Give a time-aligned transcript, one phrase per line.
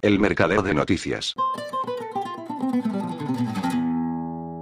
[0.00, 1.34] El mercadeo de noticias.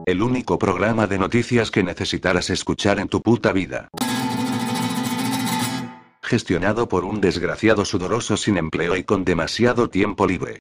[0.06, 3.88] El único programa de noticias que necesitarás escuchar en tu puta vida.
[6.22, 10.60] Gestionado por un desgraciado sudoroso sin empleo y con demasiado tiempo libre.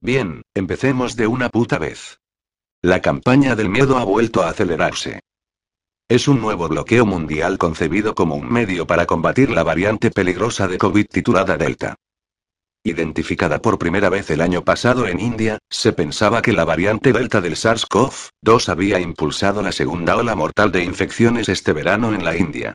[0.00, 2.18] Bien, empecemos de una puta vez.
[2.82, 5.20] La campaña del miedo ha vuelto a acelerarse.
[6.10, 10.78] Es un nuevo bloqueo mundial concebido como un medio para combatir la variante peligrosa de
[10.78, 11.96] COVID titulada Delta.
[12.82, 17.42] Identificada por primera vez el año pasado en India, se pensaba que la variante Delta
[17.42, 22.72] del SARS-CoV-2 había impulsado la segunda ola mortal de infecciones este verano en la India.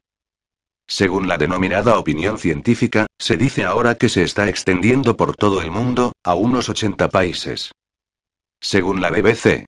[0.87, 5.71] Según la denominada opinión científica, se dice ahora que se está extendiendo por todo el
[5.71, 7.71] mundo, a unos 80 países.
[8.61, 9.65] Según la BBC,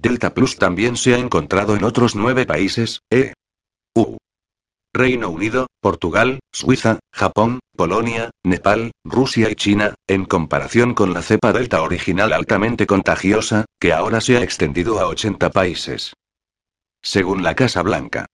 [0.00, 3.34] Delta Plus también se ha encontrado en otros nueve países, e.
[3.96, 4.16] U.
[4.94, 11.52] Reino Unido, Portugal, Suiza, Japón, Polonia, Nepal, Rusia y China, en comparación con la cepa
[11.52, 16.14] Delta original altamente contagiosa, que ahora se ha extendido a 80 países.
[17.02, 18.26] Según la Casa Blanca.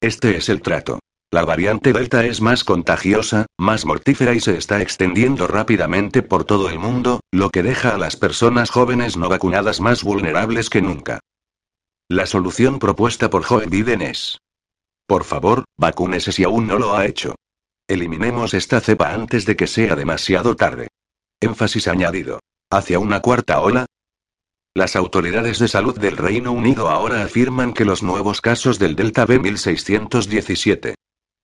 [0.00, 0.98] Este es el trato.
[1.32, 6.68] La variante Delta es más contagiosa, más mortífera y se está extendiendo rápidamente por todo
[6.68, 11.18] el mundo, lo que deja a las personas jóvenes no vacunadas más vulnerables que nunca.
[12.08, 14.38] La solución propuesta por Joe Biden es.
[15.08, 17.34] Por favor, vacúnese si aún no lo ha hecho.
[17.88, 20.88] Eliminemos esta cepa antes de que sea demasiado tarde.
[21.40, 22.38] Énfasis añadido.
[22.70, 23.86] ¿Hacia una cuarta ola?
[24.74, 29.26] Las autoridades de salud del Reino Unido ahora afirman que los nuevos casos del Delta
[29.26, 30.94] B1617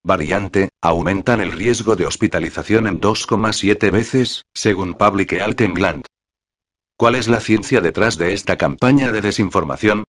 [0.05, 6.05] variante, aumentan el riesgo de hospitalización en 2,7 veces, según Public Health England.
[6.97, 10.05] ¿Cuál es la ciencia detrás de esta campaña de desinformación?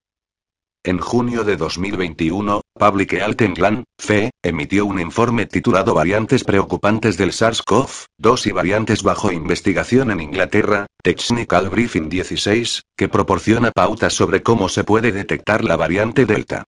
[0.86, 7.32] En junio de 2021, Public Health England, FE, emitió un informe titulado Variantes preocupantes del
[7.32, 14.68] SARS-CoV-2 y variantes bajo investigación en Inglaterra, Technical Briefing 16, que proporciona pautas sobre cómo
[14.68, 16.66] se puede detectar la variante Delta.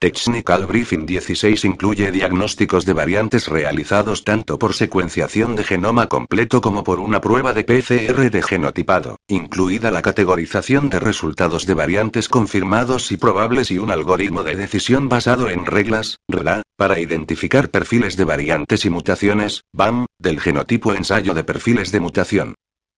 [0.00, 6.84] Technical Briefing 16 incluye diagnósticos de variantes realizados tanto por secuenciación de genoma completo como
[6.84, 13.10] por una prueba de PCR de genotipado, incluida la categorización de resultados de variantes confirmados
[13.10, 18.24] y probables y un algoritmo de decisión basado en reglas, RELA, para identificar perfiles de
[18.24, 22.54] variantes y mutaciones, BAM, del genotipo ensayo de perfiles de mutación.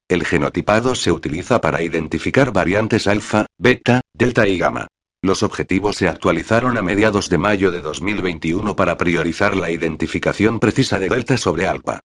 [0.06, 4.86] El genotipado se utiliza para identificar variantes alfa, beta, delta y gamma.
[5.22, 10.98] Los objetivos se actualizaron a mediados de mayo de 2021 para priorizar la identificación precisa
[10.98, 12.00] de delta sobre alfa.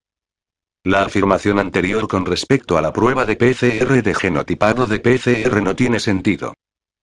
[0.84, 5.76] La afirmación anterior con respecto a la prueba de PCR de genotipado de PCR no
[5.76, 6.54] tiene sentido.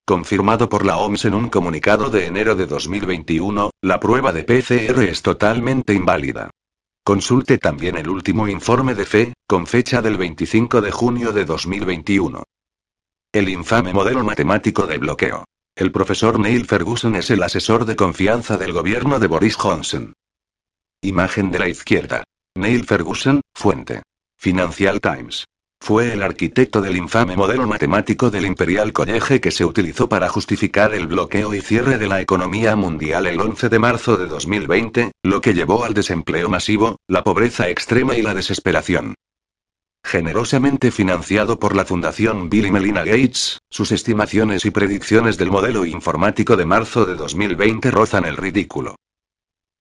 [0.05, 5.03] Confirmado por la OMS en un comunicado de enero de 2021, la prueba de PCR
[5.05, 6.51] es totalmente inválida.
[7.03, 12.43] Consulte también el último informe de FE, con fecha del 25 de junio de 2021.
[13.33, 15.45] El infame modelo matemático de bloqueo.
[15.75, 20.13] El profesor Neil Ferguson es el asesor de confianza del gobierno de Boris Johnson.
[21.01, 22.25] Imagen de la izquierda.
[22.55, 24.03] Neil Ferguson, fuente.
[24.39, 25.47] Financial Times.
[25.81, 30.93] Fue el arquitecto del infame modelo matemático del Imperial College que se utilizó para justificar
[30.93, 35.41] el bloqueo y cierre de la economía mundial el 11 de marzo de 2020, lo
[35.41, 39.15] que llevó al desempleo masivo, la pobreza extrema y la desesperación.
[40.05, 45.87] Generosamente financiado por la Fundación Bill y Melina Gates, sus estimaciones y predicciones del modelo
[45.87, 48.97] informático de marzo de 2020 rozan el ridículo.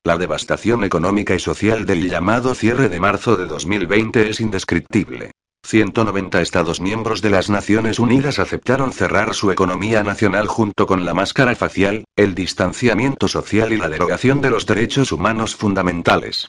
[0.04, 5.32] La devastación económica y social del llamado cierre de marzo de 2020 es indescriptible.
[5.64, 11.14] 190 Estados miembros de las Naciones Unidas aceptaron cerrar su economía nacional junto con la
[11.14, 16.48] máscara facial, el distanciamiento social y la derogación de los derechos humanos fundamentales.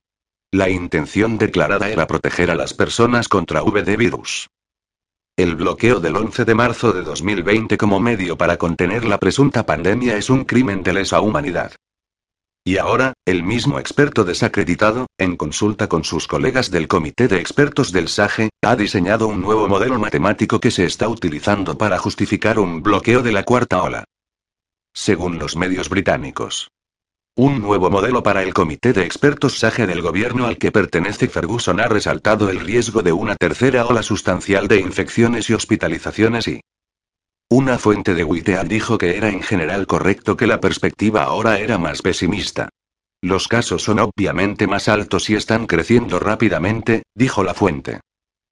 [0.55, 4.51] La intención declarada era proteger a las personas contra VD virus.
[5.35, 10.19] El bloqueo del 11 de marzo de 2020 como medio para contener la presunta pandemia
[10.19, 11.73] es un crimen de lesa humanidad.
[12.67, 17.91] Y ahora, el mismo experto desacreditado, en consulta con sus colegas del Comité de Expertos
[17.91, 22.83] del SAGE, ha diseñado un nuevo modelo matemático que se está utilizando para justificar un
[22.83, 24.05] bloqueo de la cuarta ola.
[24.93, 26.69] Según los medios británicos.
[27.35, 31.81] Un nuevo modelo para el comité de expertos SAGE del gobierno al que pertenece Ferguson
[31.81, 36.61] ha resaltado el riesgo de una tercera ola sustancial de infecciones y hospitalizaciones y
[37.51, 41.79] una fuente de Whitehead dijo que era en general correcto que la perspectiva ahora era
[41.79, 42.69] más pesimista.
[43.23, 48.01] Los casos son obviamente más altos y están creciendo rápidamente, dijo la fuente.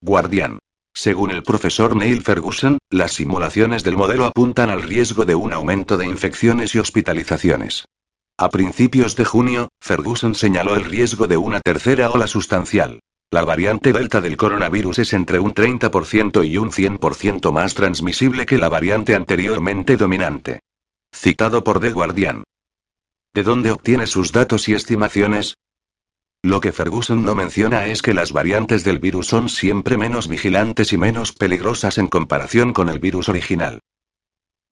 [0.00, 0.58] Guardián.
[0.94, 5.98] Según el profesor Neil Ferguson, las simulaciones del modelo apuntan al riesgo de un aumento
[5.98, 7.84] de infecciones y hospitalizaciones.
[8.40, 13.00] A principios de junio, Ferguson señaló el riesgo de una tercera ola sustancial.
[13.30, 18.56] La variante Delta del coronavirus es entre un 30% y un 100% más transmisible que
[18.56, 20.60] la variante anteriormente dominante.
[21.14, 22.44] Citado por The Guardian.
[23.34, 25.58] ¿De dónde obtiene sus datos y estimaciones?
[26.42, 30.94] Lo que Ferguson no menciona es que las variantes del virus son siempre menos vigilantes
[30.94, 33.80] y menos peligrosas en comparación con el virus original.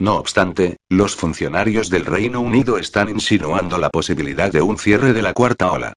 [0.01, 5.23] No obstante, los funcionarios del Reino Unido están insinuando la posibilidad de un cierre de
[5.23, 5.93] la cuarta ola.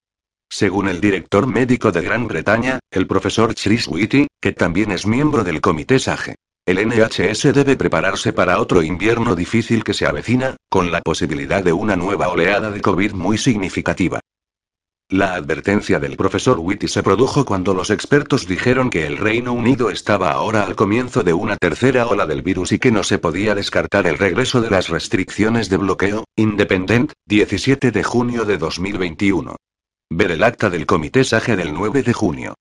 [0.50, 5.44] Según el director médico de Gran Bretaña, el profesor Chris Whitty, que también es miembro
[5.44, 10.92] del comité SAGE, el NHS debe prepararse para otro invierno difícil que se avecina, con
[10.92, 14.20] la posibilidad de una nueva oleada de COVID muy significativa.
[15.12, 19.90] La advertencia del profesor Whitty se produjo cuando los expertos dijeron que el Reino Unido
[19.90, 23.54] estaba ahora al comienzo de una tercera ola del virus y que no se podía
[23.54, 26.24] descartar el regreso de las restricciones de bloqueo.
[26.38, 29.58] Independent, 17 de junio de 2021.
[30.10, 32.54] Ver el acta del Comité SAGE del 9 de junio.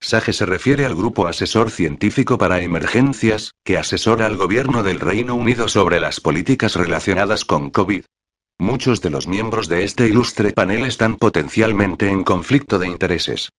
[0.00, 5.34] SAGE se refiere al Grupo Asesor Científico para Emergencias, que asesora al gobierno del Reino
[5.34, 8.04] Unido sobre las políticas relacionadas con COVID.
[8.60, 13.50] Muchos de los miembros de este ilustre panel están potencialmente en conflicto de intereses.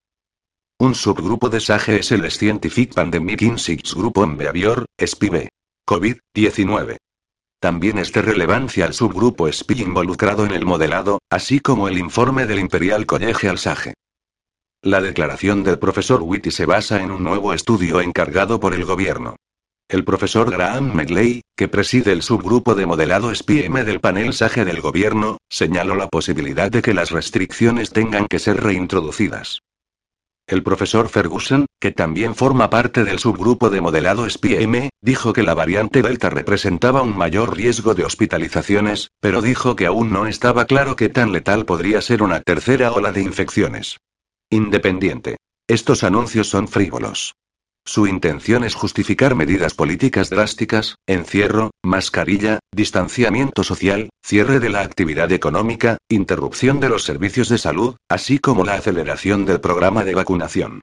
[0.78, 5.48] Un subgrupo de SAGE es el Scientific Pandemic Insights Group on Behavior, SPIB.
[5.88, 6.98] COVID-19.
[7.62, 12.46] También es de relevancia el subgrupo SPI involucrado en el modelado, así como el informe
[12.46, 13.94] del Imperial College Alsage.
[14.82, 19.38] La declaración del profesor Whitty se basa en un nuevo estudio encargado por el gobierno.
[19.90, 24.82] El profesor Graham Medley, que preside el subgrupo de modelado SPM del panel SAGE del
[24.82, 29.64] gobierno, señaló la posibilidad de que las restricciones tengan que ser reintroducidas.
[30.46, 35.56] El profesor Ferguson, que también forma parte del subgrupo de modelado SPM, dijo que la
[35.56, 40.96] variante Delta representaba un mayor riesgo de hospitalizaciones, pero dijo que aún no estaba claro
[40.96, 43.98] qué tan letal podría ser una tercera ola de infecciones.
[44.52, 45.38] Independiente.
[45.68, 47.34] Estos anuncios son frívolos.
[47.92, 55.32] Su intención es justificar medidas políticas drásticas, encierro, mascarilla, distanciamiento social, cierre de la actividad
[55.32, 60.82] económica, interrupción de los servicios de salud, así como la aceleración del programa de vacunación.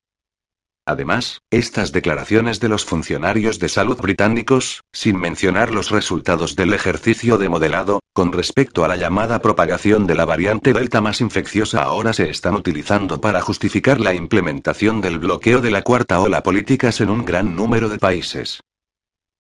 [0.89, 7.39] Además, estas declaraciones de los funcionarios de salud británicos, sin mencionar los resultados del ejercicio
[7.39, 12.13] de modelado, con respecto a la llamada propagación de la variante Delta más infecciosa ahora
[12.13, 17.11] se están utilizando para justificar la implementación del bloqueo de la cuarta ola políticas en
[17.11, 18.61] un gran número de países.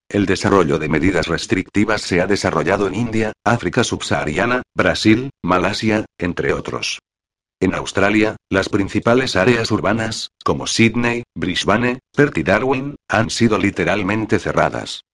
[0.09, 6.53] El desarrollo de medidas restrictivas se ha desarrollado en India, África subsahariana, Brasil, Malasia, entre
[6.53, 6.99] otros.
[7.59, 14.39] En Australia, las principales áreas urbanas, como Sydney, Brisbane, Perth y Darwin, han sido literalmente
[14.39, 15.05] cerradas.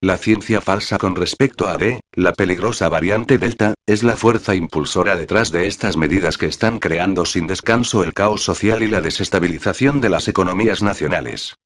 [0.00, 5.16] La ciencia falsa con respecto a D, la peligrosa variante Delta, es la fuerza impulsora
[5.16, 10.00] detrás de estas medidas que están creando sin descanso el caos social y la desestabilización
[10.00, 11.56] de las economías nacionales.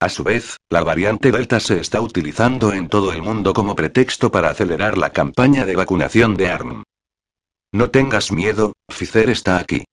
[0.00, 4.32] A su vez, la variante Delta se está utilizando en todo el mundo como pretexto
[4.32, 6.82] para acelerar la campaña de vacunación de ARM.
[7.74, 9.84] No tengas miedo, Pfizer está aquí.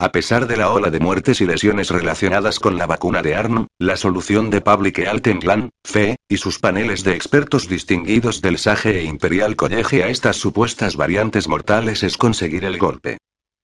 [0.00, 3.66] A pesar de la ola de muertes y lesiones relacionadas con la vacuna de ARN,
[3.80, 9.00] la solución de Public Health England, FE, y sus paneles de expertos distinguidos del SAGE
[9.00, 13.18] e Imperial College a estas supuestas variantes mortales es conseguir el golpe.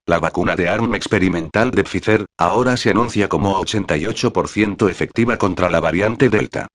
[0.05, 5.78] La vacuna de ARN experimental de Pfizer, ahora se anuncia como 88% efectiva contra la
[5.78, 6.66] variante Delta.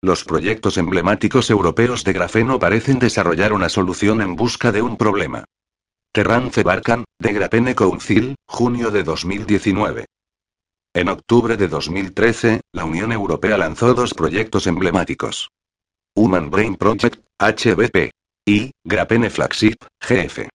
[0.00, 5.44] Los proyectos emblemáticos europeos de grafeno parecen desarrollar una solución en busca de un problema.
[6.12, 10.06] Terrance Barkan, de Grapene Council, junio de 2019.
[10.94, 15.50] En octubre de 2013, la Unión Europea lanzó dos proyectos emblemáticos.
[16.14, 18.10] Human Brain Project, HBP.
[18.46, 20.48] Y, Grapene Flagship, GF.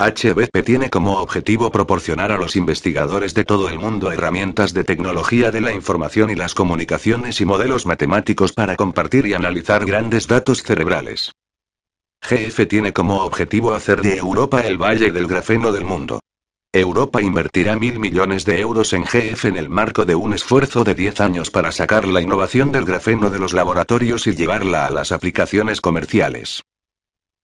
[0.00, 5.50] HBP tiene como objetivo proporcionar a los investigadores de todo el mundo herramientas de tecnología
[5.50, 10.62] de la información y las comunicaciones y modelos matemáticos para compartir y analizar grandes datos
[10.62, 11.32] cerebrales.
[12.22, 16.20] GF tiene como objetivo hacer de Europa el valle del grafeno del mundo.
[16.72, 20.94] Europa invertirá mil millones de euros en GF en el marco de un esfuerzo de
[20.94, 25.10] 10 años para sacar la innovación del grafeno de los laboratorios y llevarla a las
[25.10, 26.62] aplicaciones comerciales.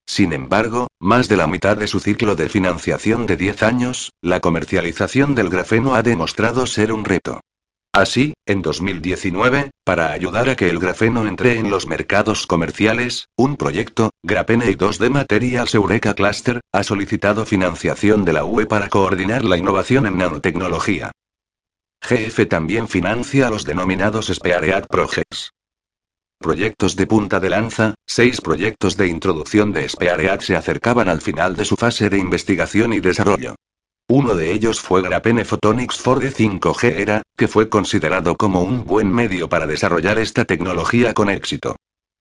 [0.07, 4.41] Sin embargo, más de la mitad de su ciclo de financiación de 10 años, la
[4.41, 7.41] comercialización del grafeno ha demostrado ser un reto.
[7.95, 13.57] Así, en 2019, para ayudar a que el grafeno entre en los mercados comerciales, un
[13.57, 19.45] proyecto, Grapene y 2D Materials Eureka Cluster, ha solicitado financiación de la UE para coordinar
[19.45, 21.13] la innovación en nanotecnología.
[22.03, 25.53] GF también financia los denominados Spearead Projects.
[26.39, 31.57] Proyectos de punta de lanza, seis proyectos de introducción de SPAREAD se acercaban al final
[31.57, 33.55] de su fase de investigación y desarrollo.
[34.09, 38.85] Uno de ellos fue Grapene Photonics for the 5G era, que fue considerado como un
[38.85, 41.77] buen medio para desarrollar esta tecnología con éxito.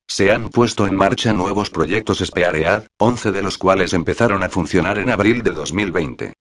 [0.08, 4.98] Se han puesto en marcha nuevos proyectos SPAREAD, 11 de los cuales empezaron a funcionar
[5.00, 6.34] en abril de 2020.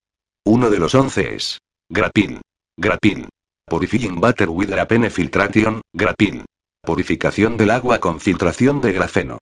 [0.44, 2.40] Uno de los 11 es Grapil.
[2.76, 3.28] Grapil.
[3.66, 6.44] Purifying Butter with Grapene Filtration, Grapil.
[6.84, 9.38] Purificación del agua con filtración de grafeno.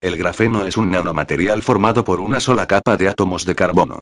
[0.00, 4.00] El grafeno es un nanomaterial formado por una sola capa de átomos de carbono.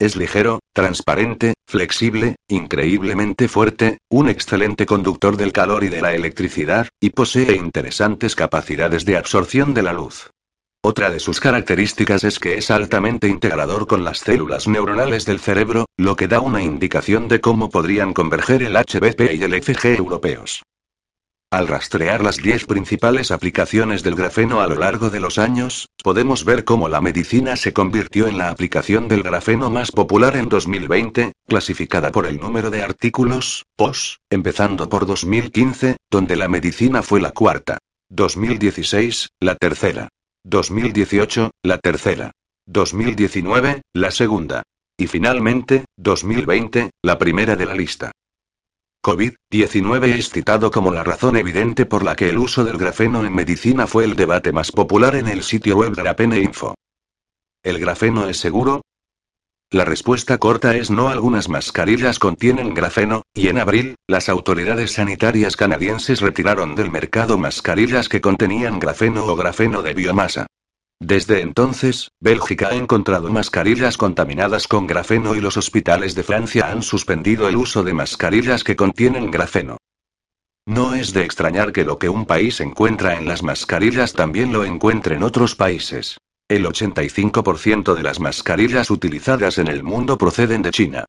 [0.00, 6.88] Es ligero, transparente, flexible, increíblemente fuerte, un excelente conductor del calor y de la electricidad,
[7.00, 10.28] y posee interesantes capacidades de absorción de la luz.
[10.82, 15.86] Otra de sus características es que es altamente integrador con las células neuronales del cerebro,
[15.96, 20.64] lo que da una indicación de cómo podrían converger el HBP y el FG europeos.
[21.52, 26.46] Al rastrear las 10 principales aplicaciones del grafeno a lo largo de los años, podemos
[26.46, 31.32] ver cómo la medicina se convirtió en la aplicación del grafeno más popular en 2020,
[31.46, 37.32] clasificada por el número de artículos, POS, empezando por 2015, donde la medicina fue la
[37.32, 37.76] cuarta.
[38.08, 40.08] 2016, la tercera.
[40.44, 42.30] 2018, la tercera.
[42.64, 44.62] 2019, la segunda.
[44.96, 48.10] Y finalmente, 2020, la primera de la lista.
[49.02, 53.34] COVID-19 es citado como la razón evidente por la que el uso del grafeno en
[53.34, 56.76] medicina fue el debate más popular en el sitio web Grapene Info.
[57.64, 58.82] ¿El grafeno es seguro?
[59.72, 61.08] La respuesta corta es no.
[61.08, 68.08] Algunas mascarillas contienen grafeno, y en abril, las autoridades sanitarias canadienses retiraron del mercado mascarillas
[68.08, 70.46] que contenían grafeno o grafeno de biomasa.
[71.04, 76.82] Desde entonces, Bélgica ha encontrado mascarillas contaminadas con grafeno y los hospitales de Francia han
[76.82, 79.78] suspendido el uso de mascarillas que contienen grafeno.
[80.64, 84.64] No es de extrañar que lo que un país encuentra en las mascarillas también lo
[84.64, 86.18] encuentre en otros países.
[86.46, 91.04] El 85% de las mascarillas utilizadas en el mundo proceden de China.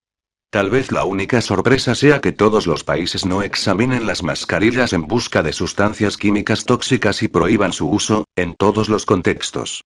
[0.53, 5.07] Tal vez la única sorpresa sea que todos los países no examinen las mascarillas en
[5.07, 9.83] busca de sustancias químicas tóxicas y prohíban su uso, en todos los contextos.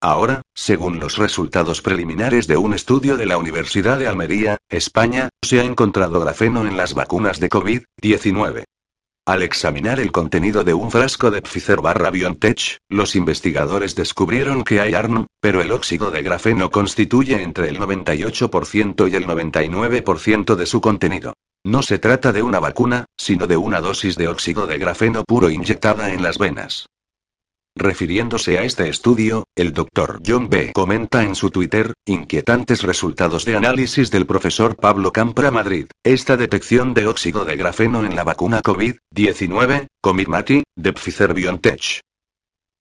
[0.00, 5.60] Ahora, según los resultados preliminares de un estudio de la Universidad de Almería, España, se
[5.60, 8.64] ha encontrado grafeno en las vacunas de COVID-19.
[9.26, 14.80] Al examinar el contenido de un frasco de Pfizer barra BioNTech, los investigadores descubrieron que
[14.82, 20.66] hay ARN, pero el óxido de grafeno constituye entre el 98% y el 99% de
[20.66, 21.32] su contenido.
[21.64, 25.48] No se trata de una vacuna, sino de una dosis de óxido de grafeno puro
[25.48, 26.90] inyectada en las venas.
[27.76, 30.20] Refiriéndose a este estudio, el Dr.
[30.24, 30.72] John B.
[30.72, 35.86] comenta en su Twitter, inquietantes resultados de análisis del profesor Pablo Campra Madrid.
[36.04, 42.00] Esta detección de óxido de grafeno en la vacuna COVID-19, Comirnaty, de Pfizer BioNTech.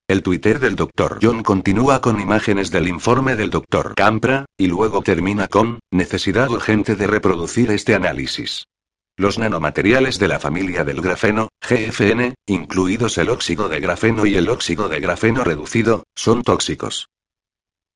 [0.07, 1.17] El Twitter del Dr.
[1.19, 3.95] John continúa con imágenes del informe del Dr.
[3.95, 8.65] Campra, y luego termina con, necesidad urgente de reproducir este análisis.
[9.15, 14.49] Los nanomateriales de la familia del grafeno, GFN, incluidos el óxido de grafeno y el
[14.49, 17.09] óxido de grafeno reducido, son tóxicos.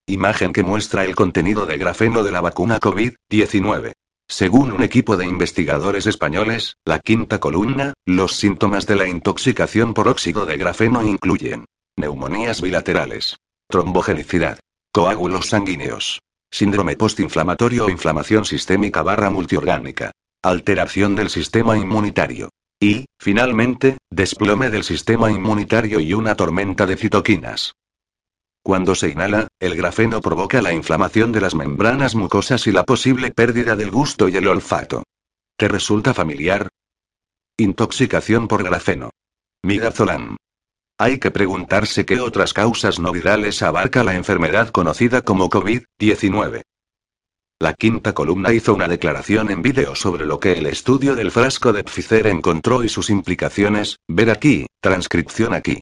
[0.06, 3.94] Imagen que muestra el contenido de grafeno de la vacuna COVID-19.
[4.30, 10.08] Según un equipo de investigadores españoles, la quinta columna, los síntomas de la intoxicación por
[10.10, 11.66] óxido de grafeno incluyen
[11.98, 14.60] neumonías bilaterales, trombogenicidad,
[14.92, 16.20] coágulos sanguíneos,
[16.52, 20.12] síndrome postinflamatorio o inflamación sistémica barra multiorgánica,
[20.44, 22.50] alteración del sistema inmunitario.
[22.80, 27.74] Y, finalmente, desplome del sistema inmunitario y una tormenta de citoquinas.
[28.64, 33.32] Cuando se inhala, el grafeno provoca la inflamación de las membranas mucosas y la posible
[33.32, 35.04] pérdida del gusto y el olfato.
[35.58, 36.70] ¿Te resulta familiar?
[37.58, 39.10] Intoxicación por grafeno.
[39.64, 40.38] Midazolam.
[41.00, 46.62] Hay que preguntarse qué otras causas no virales abarca la enfermedad conocida como COVID-19.
[47.60, 51.74] La quinta columna hizo una declaración en vídeo sobre lo que el estudio del frasco
[51.74, 55.80] de Pfizer encontró y sus implicaciones, ver aquí, transcripción aquí.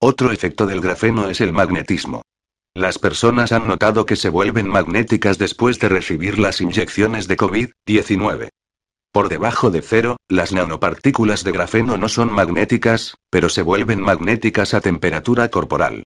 [0.00, 2.22] Otro efecto del grafeno es el magnetismo.
[2.74, 8.48] Las personas han notado que se vuelven magnéticas después de recibir las inyecciones de COVID-19.
[9.12, 14.72] Por debajo de cero, las nanopartículas de grafeno no son magnéticas, pero se vuelven magnéticas
[14.72, 16.04] a temperatura corporal.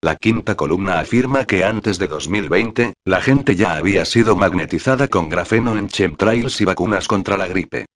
[0.00, 5.28] La quinta columna afirma que antes de 2020, la gente ya había sido magnetizada con
[5.28, 7.86] grafeno en chemtrails y vacunas contra la gripe.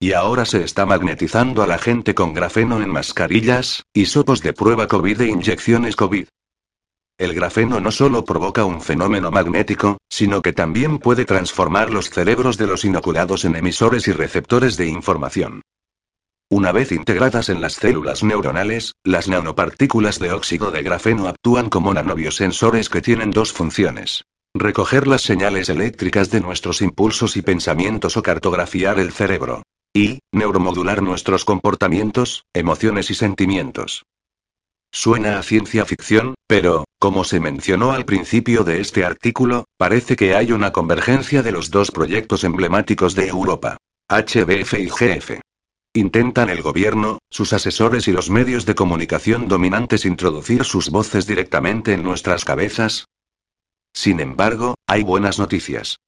[0.00, 4.86] Y ahora se está magnetizando a la gente con grafeno en mascarillas, hisopos de prueba
[4.86, 6.28] COVID e inyecciones COVID.
[7.18, 12.56] El grafeno no solo provoca un fenómeno magnético, sino que también puede transformar los cerebros
[12.56, 15.60] de los inoculados en emisores y receptores de información.
[16.52, 21.94] Una vez integradas en las células neuronales, las nanopartículas de óxido de grafeno actúan como
[21.94, 24.24] nanobiosensores que tienen dos funciones.
[24.52, 29.62] Recoger las señales eléctricas de nuestros impulsos y pensamientos o cartografiar el cerebro.
[29.94, 34.02] Y, neuromodular nuestros comportamientos, emociones y sentimientos.
[34.90, 40.34] Suena a ciencia ficción, pero, como se mencionó al principio de este artículo, parece que
[40.34, 43.76] hay una convergencia de los dos proyectos emblemáticos de Europa.
[44.08, 45.40] HBF y GF.
[45.92, 51.92] Intentan el gobierno, sus asesores y los medios de comunicación dominantes introducir sus voces directamente
[51.92, 53.06] en nuestras cabezas.
[53.92, 55.98] Sin embargo, hay buenas noticias.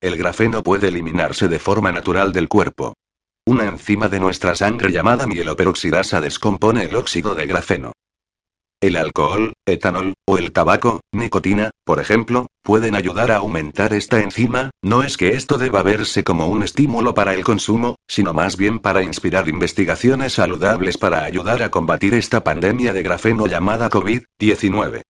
[0.00, 2.94] El grafeno puede eliminarse de forma natural del cuerpo.
[3.44, 7.92] Una enzima de nuestra sangre llamada mieloperoxidasa descompone el óxido de grafeno.
[8.82, 14.72] El alcohol, etanol, o el tabaco, nicotina, por ejemplo, pueden ayudar a aumentar esta enzima,
[14.82, 18.80] no es que esto deba verse como un estímulo para el consumo, sino más bien
[18.80, 25.02] para inspirar investigaciones saludables para ayudar a combatir esta pandemia de grafeno llamada COVID-19.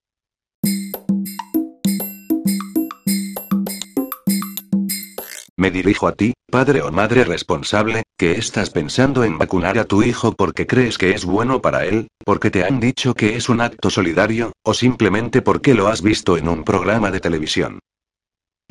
[5.59, 10.03] Me dirijo a ti, padre o madre responsable, que estás pensando en vacunar a tu
[10.03, 13.61] hijo porque crees que es bueno para él, porque te han dicho que es un
[13.61, 17.81] acto solidario, o simplemente porque lo has visto en un programa de televisión.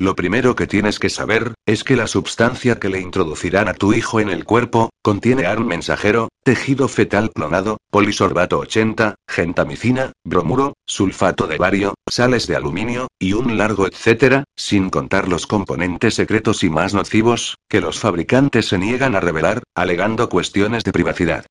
[0.02, 3.92] Lo primero que tienes que saber, es que la sustancia que le introducirán a tu
[3.92, 11.46] hijo en el cuerpo, contiene ARN mensajero, tejido fetal clonado, polisorbato 80, gentamicina, bromuro, sulfato
[11.46, 16.68] de bario, sales de aluminio, y un largo etcétera, sin contar los componentes secretos y
[16.68, 21.46] más nocivos, que los fabricantes se niegan a revelar, alegando cuestiones de privacidad.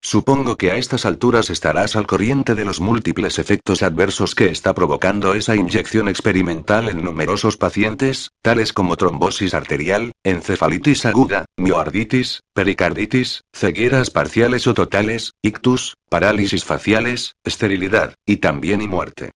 [0.00, 4.72] Supongo que a estas alturas estarás al corriente de los múltiples efectos adversos que está
[4.72, 13.42] provocando esa inyección experimental en numerosos pacientes, tales como trombosis arterial, encefalitis aguda, mioarditis, pericarditis,
[13.52, 19.32] cegueras parciales o totales, ictus, parálisis faciales, esterilidad, y también y muerte.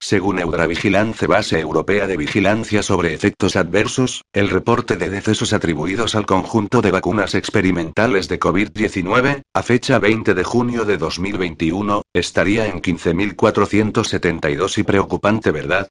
[0.00, 6.24] Según Eudravigilance Base Europea de Vigilancia sobre Efectos Adversos, el reporte de decesos atribuidos al
[6.24, 12.80] conjunto de vacunas experimentales de COVID-19, a fecha 20 de junio de 2021, estaría en
[12.80, 15.88] 15.472 y preocupante, ¿verdad?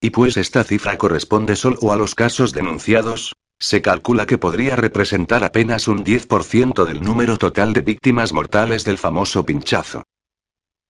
[0.00, 5.42] Y pues esta cifra corresponde solo a los casos denunciados, se calcula que podría representar
[5.42, 10.04] apenas un 10% del número total de víctimas mortales del famoso pinchazo.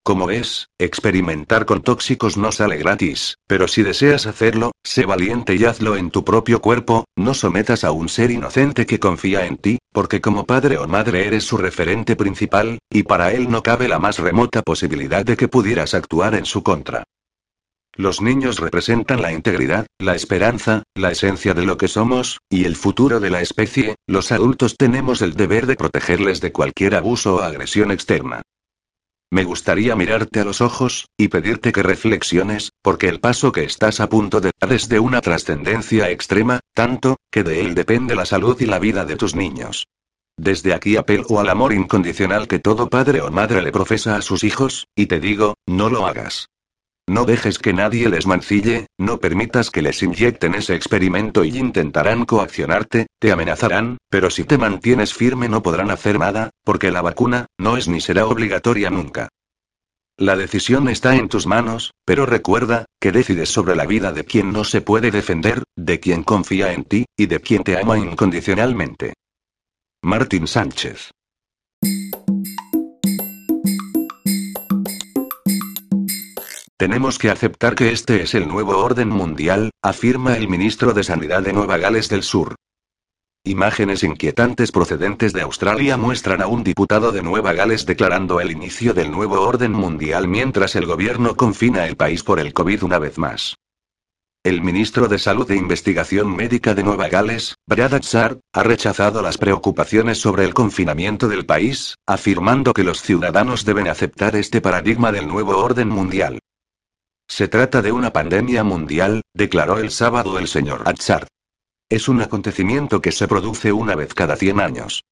[0.09, 5.67] Como ves, experimentar con tóxicos no sale gratis, pero si deseas hacerlo, sé valiente y
[5.67, 9.77] hazlo en tu propio cuerpo, no sometas a un ser inocente que confía en ti,
[9.93, 13.99] porque como padre o madre eres su referente principal, y para él no cabe la
[13.99, 17.05] más remota posibilidad de que pudieras actuar en su contra.
[17.95, 22.77] Los niños representan la integridad, la esperanza, la esencia de lo que somos, y el
[22.77, 27.41] futuro de la especie, los adultos tenemos el deber de protegerles de cualquier abuso o
[27.41, 28.41] agresión externa.
[29.31, 34.01] Me gustaría mirarte a los ojos, y pedirte que reflexiones, porque el paso que estás
[34.01, 38.25] a punto de dar es de una trascendencia extrema, tanto, que de él depende la
[38.25, 39.87] salud y la vida de tus niños.
[40.39, 44.45] Desde aquí apelo al amor incondicional que todo padre o madre le profesa a sus
[44.45, 46.49] hijos, y te digo, no lo hagas.
[47.09, 52.27] No dejes que nadie les mancille, no permitas que les inyecten ese experimento y intentarán
[52.27, 57.47] coaccionarte, te amenazarán, pero si te mantienes firme no podrán hacer nada, porque la vacuna,
[57.59, 59.31] no es ni será obligatoria nunca.
[60.19, 64.53] La decisión está en tus manos, pero recuerda, que decides sobre la vida de quien
[64.53, 69.15] no se puede defender, de quien confía en ti, y de quien te ama incondicionalmente.
[70.03, 71.13] Martín Sánchez
[76.79, 81.43] Tenemos que aceptar que este es el nuevo orden mundial, afirma el ministro de Sanidad
[81.43, 82.55] de Nueva Gales del Sur.
[83.43, 88.95] Imágenes inquietantes procedentes de Australia muestran a un diputado de Nueva Gales declarando el inicio
[88.95, 93.19] del nuevo orden mundial mientras el gobierno confina el país por el COVID una vez
[93.19, 93.57] más.
[94.45, 99.37] El ministro de Salud e Investigación Médica de Nueva Gales, Brad Atzar, ha rechazado las
[99.37, 105.27] preocupaciones sobre el confinamiento del país, afirmando que los ciudadanos deben aceptar este paradigma del
[105.27, 106.39] nuevo orden mundial.
[107.29, 111.29] Se trata de una pandemia mundial, declaró el sábado el señor Atzar.
[111.91, 115.05] Es un acontecimiento que se produce una vez cada 100 años.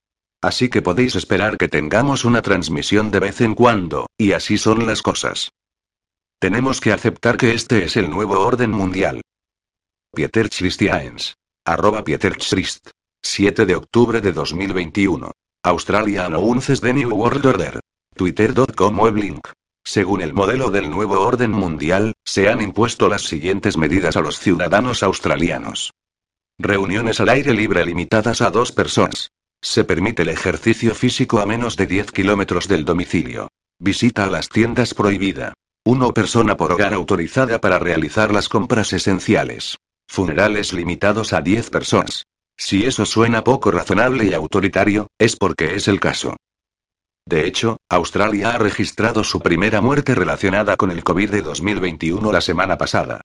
[0.43, 4.87] Así que podéis esperar que tengamos una transmisión de vez en cuando, y así son
[4.87, 5.51] las cosas.
[6.39, 9.23] Tenemos que aceptar que este es el nuevo orden mundial.
[10.15, 11.35] Pieter Christians.
[11.65, 12.37] Arroba Pieter
[13.23, 15.33] 7 de octubre de 2021.
[15.65, 17.81] Australia Announces the New World Order.
[18.15, 19.56] Twitter.com Weblink.
[19.87, 24.41] Según el modelo del nuevo orden mundial, se han impuesto las siguientes medidas a los
[24.41, 25.93] ciudadanos australianos.
[26.59, 29.31] Reuniones al aire libre limitadas a dos personas.
[29.63, 33.47] Se permite el ejercicio físico a menos de 10 kilómetros del domicilio.
[33.79, 35.55] Visita a las tiendas prohibida.
[35.85, 39.77] Uno persona por hogar autorizada para realizar las compras esenciales.
[40.09, 42.25] Funerales limitados a 10 personas.
[42.59, 46.35] Si eso suena poco razonable y autoritario, es porque es el caso.
[47.29, 52.41] De hecho, Australia ha registrado su primera muerte relacionada con el COVID de 2021 la
[52.41, 53.23] semana pasada.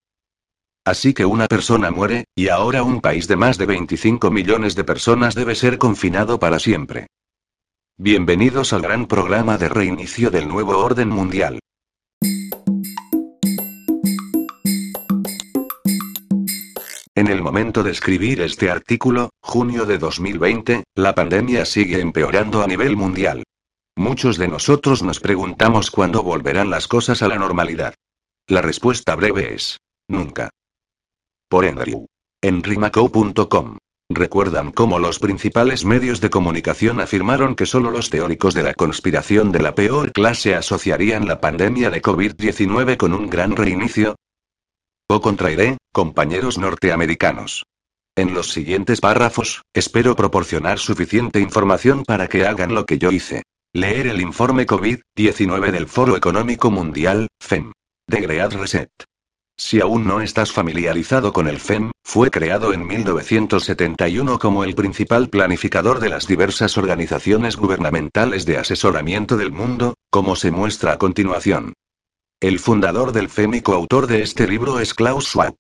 [0.84, 4.84] Así que una persona muere, y ahora un país de más de 25 millones de
[4.84, 7.06] personas debe ser confinado para siempre.
[7.96, 11.60] Bienvenidos al gran programa de reinicio del nuevo orden mundial.
[17.14, 22.68] En el momento de escribir este artículo, junio de 2020, la pandemia sigue empeorando a
[22.68, 23.44] nivel mundial.
[23.98, 27.94] Muchos de nosotros nos preguntamos cuándo volverán las cosas a la normalidad.
[28.48, 30.50] La respuesta breve es, nunca.
[31.50, 32.08] Por Andrew.
[32.42, 33.78] En rimaco.com.
[34.10, 39.52] Recuerdan cómo los principales medios de comunicación afirmaron que solo los teóricos de la conspiración
[39.52, 44.16] de la peor clase asociarían la pandemia de COVID-19 con un gran reinicio.
[45.10, 47.66] O contrairé, compañeros norteamericanos.
[48.16, 53.44] En los siguientes párrafos, espero proporcionar suficiente información para que hagan lo que yo hice.
[53.74, 57.72] Leer el informe COVID-19 del Foro Económico Mundial, FEM.
[58.06, 58.90] De Great Reset.
[59.58, 65.30] Si aún no estás familiarizado con el FEM, fue creado en 1971 como el principal
[65.30, 71.72] planificador de las diversas organizaciones gubernamentales de asesoramiento del mundo, como se muestra a continuación.
[72.42, 75.56] El fundador del FEM y coautor de este libro es Klaus Schwab.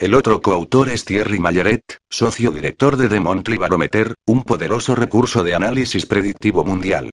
[0.00, 5.44] El otro coautor es Thierry Mailleret, socio director de The Monthly Barometer, un poderoso recurso
[5.44, 7.12] de análisis predictivo mundial.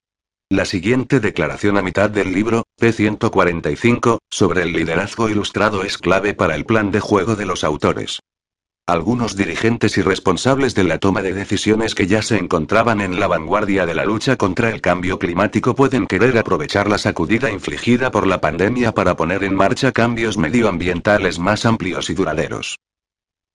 [0.52, 6.56] La siguiente declaración a mitad del libro, P145, sobre el liderazgo ilustrado es clave para
[6.56, 8.20] el plan de juego de los autores.
[8.86, 13.28] Algunos dirigentes y responsables de la toma de decisiones que ya se encontraban en la
[13.28, 18.28] vanguardia de la lucha contra el cambio climático pueden querer aprovechar la sacudida infligida por
[18.28, 22.78] la pandemia para poner en marcha cambios medioambientales más amplios y duraderos.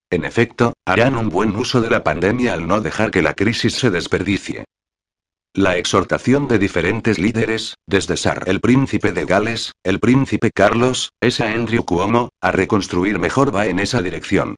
[0.09, 3.75] En efecto, harán un buen uso de la pandemia al no dejar que la crisis
[3.75, 4.65] se desperdicie.
[5.57, 11.41] La exhortación de diferentes líderes, desde Sar el príncipe de Gales, el príncipe Carlos, es
[11.41, 14.55] a Andrew Cuomo, a reconstruir mejor va en esa dirección.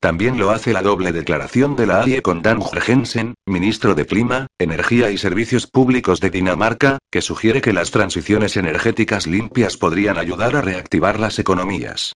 [0.00, 4.46] También lo hace la doble declaración de la AIE con Dan Jorgensen, ministro de Clima,
[4.58, 10.56] Energía y Servicios Públicos de Dinamarca, que sugiere que las transiciones energéticas limpias podrían ayudar
[10.56, 12.14] a reactivar las economías.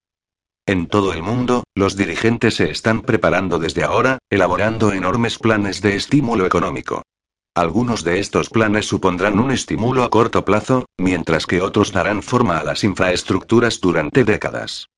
[0.64, 5.96] En todo el mundo, los dirigentes se están preparando desde ahora, elaborando enormes planes de
[5.96, 7.02] estímulo económico.
[7.54, 12.56] Algunos de estos planes supondrán un estímulo a corto plazo, mientras que otros darán forma
[12.56, 14.88] a las infraestructuras durante décadas.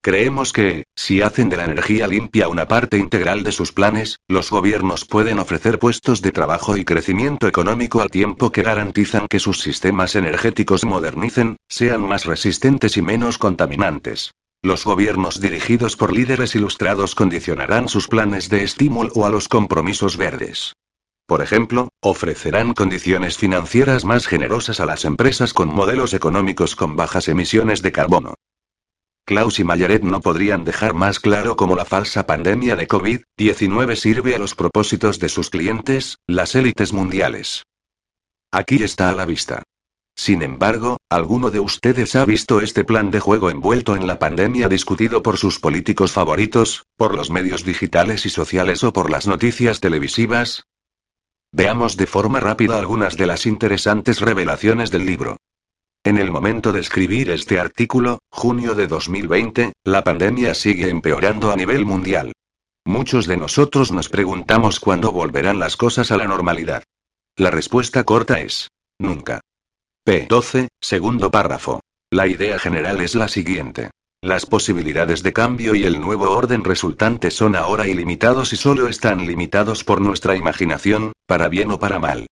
[0.00, 4.50] Creemos que, si hacen de la energía limpia una parte integral de sus planes, los
[4.50, 9.60] gobiernos pueden ofrecer puestos de trabajo y crecimiento económico al tiempo que garantizan que sus
[9.60, 14.30] sistemas energéticos modernicen, sean más resistentes y menos contaminantes.
[14.62, 20.74] Los gobiernos dirigidos por líderes ilustrados condicionarán sus planes de estímulo a los compromisos verdes.
[21.26, 27.28] Por ejemplo, ofrecerán condiciones financieras más generosas a las empresas con modelos económicos con bajas
[27.28, 28.34] emisiones de carbono.
[29.26, 34.34] Klaus y Mayaret no podrían dejar más claro cómo la falsa pandemia de COVID-19 sirve
[34.34, 37.62] a los propósitos de sus clientes, las élites mundiales.
[38.52, 39.62] Aquí está a la vista.
[40.14, 44.68] Sin embargo, ¿alguno de ustedes ha visto este plan de juego envuelto en la pandemia
[44.68, 49.80] discutido por sus políticos favoritos, por los medios digitales y sociales o por las noticias
[49.80, 50.64] televisivas?
[51.56, 55.36] Veamos de forma rápida algunas de las interesantes revelaciones del libro.
[56.02, 61.56] En el momento de escribir este artículo, junio de 2020, la pandemia sigue empeorando a
[61.56, 62.32] nivel mundial.
[62.84, 66.82] Muchos de nosotros nos preguntamos cuándo volverán las cosas a la normalidad.
[67.36, 69.40] La respuesta corta es, nunca.
[70.04, 71.82] P12, segundo párrafo.
[72.10, 73.90] La idea general es la siguiente.
[74.24, 79.26] Las posibilidades de cambio y el nuevo orden resultante son ahora ilimitados y solo están
[79.26, 82.26] limitados por nuestra imaginación, para bien o para mal.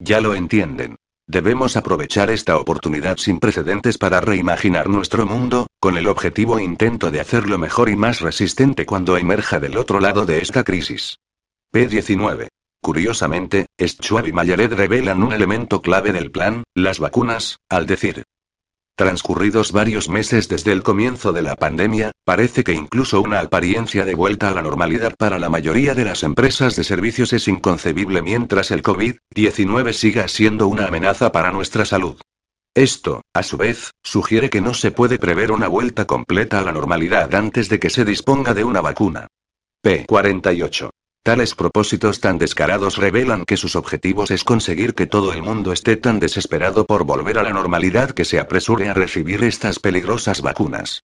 [0.00, 0.96] Ya lo entienden.
[1.28, 7.12] Debemos aprovechar esta oportunidad sin precedentes para reimaginar nuestro mundo, con el objetivo e intento
[7.12, 11.20] de hacerlo mejor y más resistente cuando emerja del otro lado de esta crisis.
[11.72, 12.48] P19.
[12.82, 18.24] Curiosamente, Schwab y Mayared revelan un elemento clave del plan, las vacunas, al decir,
[19.00, 24.14] Transcurridos varios meses desde el comienzo de la pandemia, parece que incluso una apariencia de
[24.14, 28.70] vuelta a la normalidad para la mayoría de las empresas de servicios es inconcebible mientras
[28.70, 32.20] el COVID-19 siga siendo una amenaza para nuestra salud.
[32.74, 36.72] Esto, a su vez, sugiere que no se puede prever una vuelta completa a la
[36.72, 39.28] normalidad antes de que se disponga de una vacuna.
[39.82, 40.90] P48.
[41.22, 45.96] Tales propósitos tan descarados revelan que sus objetivos es conseguir que todo el mundo esté
[45.96, 51.02] tan desesperado por volver a la normalidad que se apresure a recibir estas peligrosas vacunas.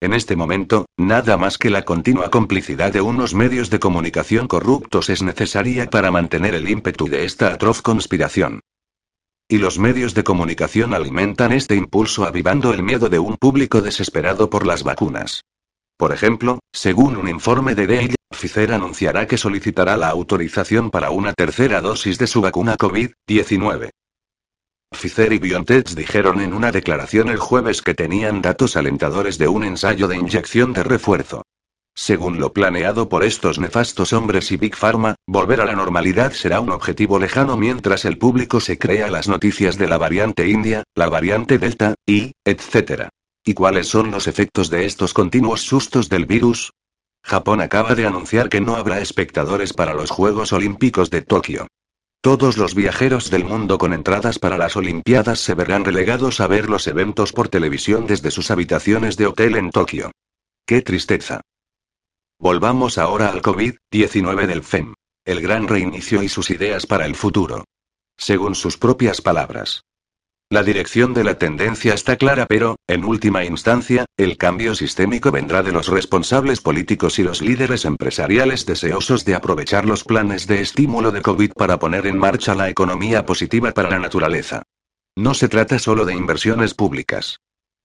[0.00, 5.10] En este momento, nada más que la continua complicidad de unos medios de comunicación corruptos
[5.10, 8.60] es necesaria para mantener el ímpetu de esta atroz conspiración.
[9.46, 14.50] Y los medios de comunicación alimentan este impulso avivando el miedo de un público desesperado
[14.50, 15.44] por las vacunas.
[15.96, 17.86] Por ejemplo, según un informe de
[18.40, 23.90] Pfizer anunciará que solicitará la autorización para una tercera dosis de su vacuna COVID-19.
[24.90, 29.62] Pfizer y BioNTech dijeron en una declaración el jueves que tenían datos alentadores de un
[29.64, 31.42] ensayo de inyección de refuerzo.
[31.94, 36.60] Según lo planeado por estos nefastos hombres y Big Pharma, volver a la normalidad será
[36.60, 41.10] un objetivo lejano mientras el público se crea las noticias de la variante India, la
[41.10, 43.08] variante Delta, y, etc.
[43.44, 46.70] ¿Y cuáles son los efectos de estos continuos sustos del virus?
[47.22, 51.66] Japón acaba de anunciar que no habrá espectadores para los Juegos Olímpicos de Tokio.
[52.22, 56.68] Todos los viajeros del mundo con entradas para las Olimpiadas se verán relegados a ver
[56.68, 60.10] los eventos por televisión desde sus habitaciones de hotel en Tokio.
[60.66, 61.40] ¡Qué tristeza!
[62.38, 64.94] Volvamos ahora al COVID-19 del FEM.
[65.24, 67.64] El gran reinicio y sus ideas para el futuro.
[68.16, 69.82] Según sus propias palabras.
[70.52, 75.62] La dirección de la tendencia está clara, pero, en última instancia, el cambio sistémico vendrá
[75.62, 81.12] de los responsables políticos y los líderes empresariales deseosos de aprovechar los planes de estímulo
[81.12, 84.64] de COVID para poner en marcha la economía positiva para la naturaleza.
[85.16, 87.38] No se trata solo de inversiones públicas.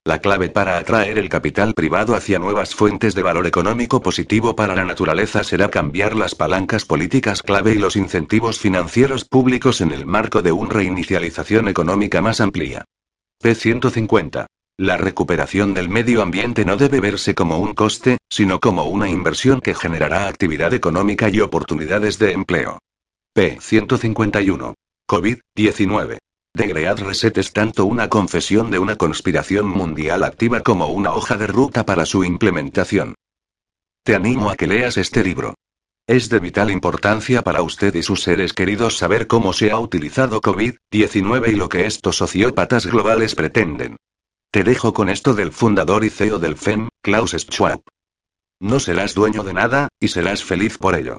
[0.06, 4.76] La clave para atraer el capital privado hacia nuevas fuentes de valor económico positivo para
[4.76, 10.06] la naturaleza será cambiar las palancas políticas clave y los incentivos financieros públicos en el
[10.06, 12.84] marco de una reinicialización económica más amplia.
[13.42, 14.46] P150.
[14.78, 19.60] La recuperación del medio ambiente no debe verse como un coste, sino como una inversión
[19.60, 22.78] que generará actividad económica y oportunidades de empleo.
[23.34, 24.72] P151.
[25.10, 26.18] COVID-19.
[26.56, 31.36] The Great Reset es tanto una confesión de una conspiración mundial activa como una hoja
[31.36, 33.14] de ruta para su implementación.
[34.02, 35.54] Te animo a que leas este libro.
[36.06, 40.40] Es de vital importancia para usted y sus seres queridos saber cómo se ha utilizado
[40.40, 43.98] COVID-19 y lo que estos sociópatas globales pretenden.
[44.50, 47.82] Te dejo con esto del fundador y CEO del FEM, Klaus Schwab.
[48.62, 51.18] No serás dueño de nada, y serás feliz por ello.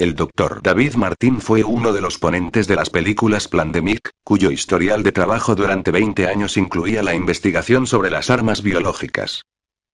[0.00, 0.62] El Dr.
[0.62, 5.54] David Martín fue uno de los ponentes de las películas Plandemic, cuyo historial de trabajo
[5.54, 9.42] durante 20 años incluía la investigación sobre las armas biológicas.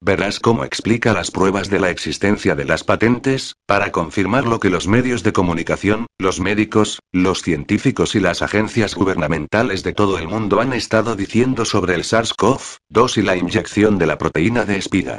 [0.00, 4.70] Verás cómo explica las pruebas de la existencia de las patentes, para confirmar lo que
[4.70, 10.28] los medios de comunicación, los médicos, los científicos y las agencias gubernamentales de todo el
[10.28, 15.18] mundo han estado diciendo sobre el SARS-CoV-2 y la inyección de la proteína de espiga.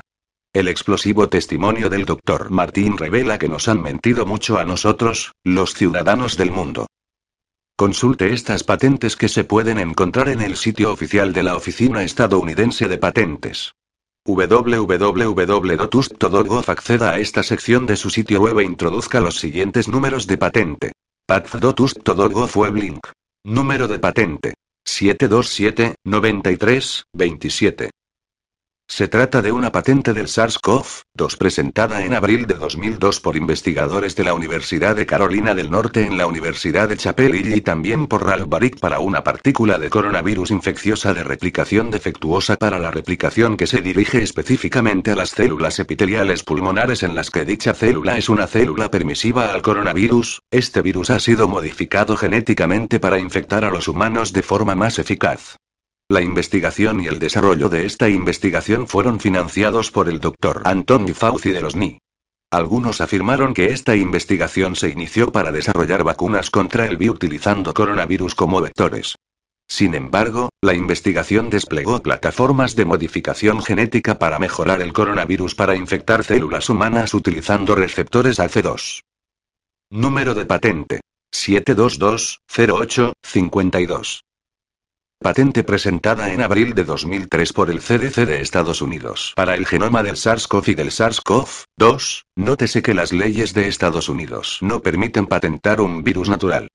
[0.57, 5.75] El explosivo testimonio del doctor Martín revela que nos han mentido mucho a nosotros, los
[5.75, 6.87] ciudadanos del mundo.
[7.77, 12.87] Consulte estas patentes que se pueden encontrar en el sitio oficial de la Oficina Estadounidense
[12.87, 13.73] de Patentes.
[14.25, 15.03] www.ust.gov
[16.71, 20.91] acceda a esta sección de su sitio web e introduzca los siguientes números de patente.
[21.27, 23.05] Path.ust.gov web link.
[23.43, 24.55] Número de patente.
[24.85, 27.91] 727 93 27.
[28.89, 34.23] Se trata de una patente del SARS-CoV-2 presentada en abril de 2002 por investigadores de
[34.23, 38.25] la Universidad de Carolina del Norte en la Universidad de Chapel Hill y también por
[38.25, 43.67] Ralph Baric para una partícula de coronavirus infecciosa de replicación defectuosa para la replicación que
[43.67, 48.47] se dirige específicamente a las células epiteliales pulmonares en las que dicha célula es una
[48.47, 50.41] célula permisiva al coronavirus.
[50.49, 55.57] Este virus ha sido modificado genéticamente para infectar a los humanos de forma más eficaz.
[56.09, 60.61] La investigación y el desarrollo de esta investigación fueron financiados por el Dr.
[60.63, 61.99] Anthony Fauci de los NI.
[62.49, 68.35] Algunos afirmaron que esta investigación se inició para desarrollar vacunas contra el virus utilizando coronavirus
[68.35, 69.15] como vectores.
[69.67, 76.23] Sin embargo, la investigación desplegó plataformas de modificación genética para mejorar el coronavirus para infectar
[76.23, 79.01] células humanas utilizando receptores AC2.
[79.89, 81.01] Número de patente.
[81.35, 84.21] 722-08-52.
[85.19, 89.33] Patente presentada en abril de 2003 por el CDC de Estados Unidos.
[89.35, 94.59] Para el genoma del SARS-CoV y del SARS-CoV-2, nótese que las leyes de Estados Unidos
[94.61, 96.67] no permiten patentar un virus natural.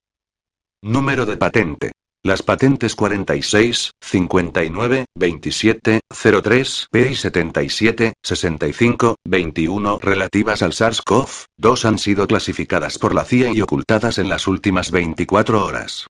[0.82, 1.92] Número de patente.
[2.24, 11.98] Las patentes 46, 59, 27, 03, P y 77, 65, 21 relativas al SARS-CoV-2 han
[11.98, 16.06] sido clasificadas por la CIA y ocultadas en las últimas 24 horas.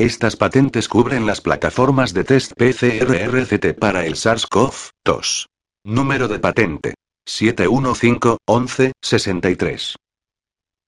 [0.00, 5.46] Estas patentes cubren las plataformas de test PCR-RCT para el SARS-CoV-2.
[5.84, 6.94] Número de patente.
[7.28, 9.96] 715-11-63.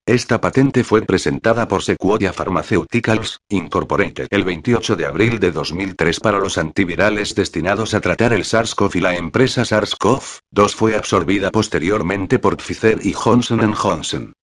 [0.07, 6.39] Esta patente fue presentada por Sequoia Pharmaceuticals, Incorporated, el 28 de abril de 2003 para
[6.39, 12.59] los antivirales destinados a tratar el SARS-CoV y la empresa SARS-CoV-2 fue absorbida posteriormente por
[12.59, 14.35] Pfizer y Johnson Johnson.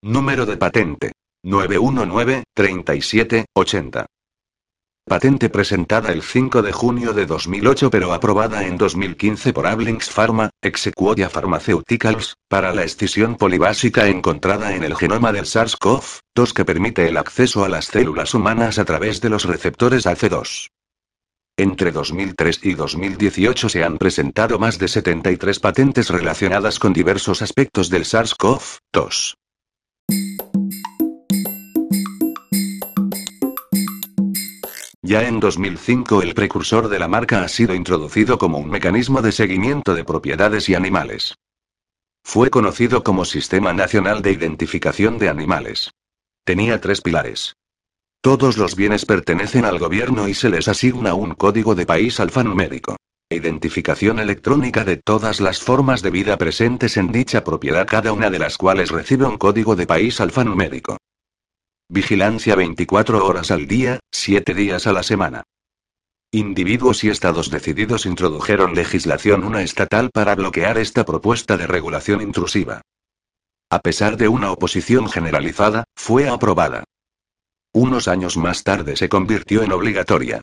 [0.00, 1.10] Número de patente.
[1.44, 4.06] 919-37-80.
[5.10, 10.50] Patente presentada el 5 de junio de 2008 pero aprobada en 2015 por Ablinks Pharma,
[10.62, 17.16] Exequoia Pharmaceuticals, para la escisión polibásica encontrada en el genoma del SARS-CoV-2 que permite el
[17.16, 20.68] acceso a las células humanas a través de los receptores AC2.
[21.56, 27.90] Entre 2003 y 2018 se han presentado más de 73 patentes relacionadas con diversos aspectos
[27.90, 29.39] del SARS-CoV-2.
[35.10, 39.32] Ya en 2005 el precursor de la marca ha sido introducido como un mecanismo de
[39.32, 41.34] seguimiento de propiedades y animales.
[42.22, 45.90] Fue conocido como Sistema Nacional de Identificación de Animales.
[46.44, 47.56] Tenía tres pilares.
[48.20, 52.94] Todos los bienes pertenecen al gobierno y se les asigna un código de país alfanumérico.
[53.28, 58.38] Identificación electrónica de todas las formas de vida presentes en dicha propiedad, cada una de
[58.38, 60.98] las cuales recibe un código de país alfanumérico.
[61.92, 65.42] Vigilancia 24 horas al día, 7 días a la semana.
[66.30, 72.82] Individuos y estados decididos introdujeron legislación una estatal para bloquear esta propuesta de regulación intrusiva.
[73.70, 76.84] A pesar de una oposición generalizada, fue aprobada.
[77.74, 80.42] Unos años más tarde se convirtió en obligatoria.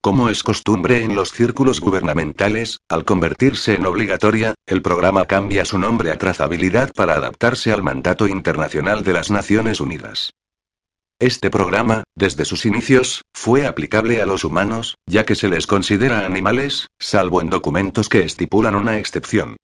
[0.00, 5.78] Como es costumbre en los círculos gubernamentales, al convertirse en obligatoria, el programa cambia su
[5.78, 10.30] nombre a trazabilidad para adaptarse al mandato internacional de las Naciones Unidas.
[11.18, 16.26] Este programa, desde sus inicios, fue aplicable a los humanos, ya que se les considera
[16.26, 19.56] animales, salvo en documentos que estipulan una excepción.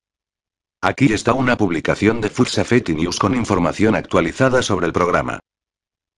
[0.82, 5.40] Aquí está una publicación de Food Safety News con información actualizada sobre el programa.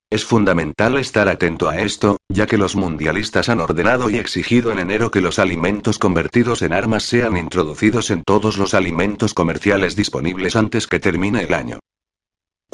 [0.09, 4.79] Es fundamental estar atento a esto, ya que los mundialistas han ordenado y exigido en
[4.79, 10.55] enero que los alimentos convertidos en armas sean introducidos en todos los alimentos comerciales disponibles
[10.55, 11.81] antes que termine el año.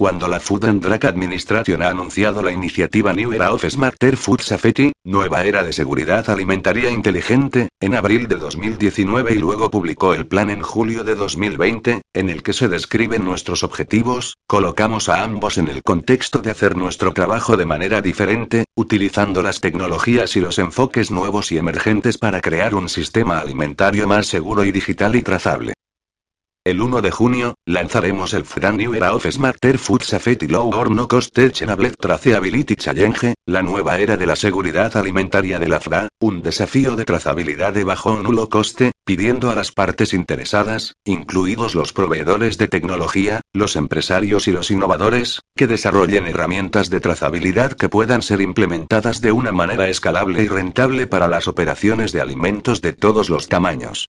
[0.00, 4.40] Cuando la Food and Drug Administration ha anunciado la iniciativa New Era of Smarter Food
[4.40, 10.26] Safety, Nueva Era de Seguridad Alimentaria Inteligente, en abril de 2019 y luego publicó el
[10.26, 15.58] plan en julio de 2020, en el que se describen nuestros objetivos, colocamos a ambos
[15.58, 20.58] en el contexto de hacer nuestro trabajo de manera diferente, utilizando las tecnologías y los
[20.58, 25.74] enfoques nuevos y emergentes para crear un sistema alimentario más seguro y digital y trazable.
[26.70, 30.88] El 1 de junio, lanzaremos el FRA New Era of Smarter Food Safety Low or
[30.88, 36.06] No Cost Technable Traceability Challenge, la nueva era de la seguridad alimentaria de la FRA,
[36.20, 41.74] un desafío de trazabilidad de bajo o nulo coste, pidiendo a las partes interesadas, incluidos
[41.74, 47.88] los proveedores de tecnología, los empresarios y los innovadores, que desarrollen herramientas de trazabilidad que
[47.88, 52.92] puedan ser implementadas de una manera escalable y rentable para las operaciones de alimentos de
[52.92, 54.06] todos los tamaños.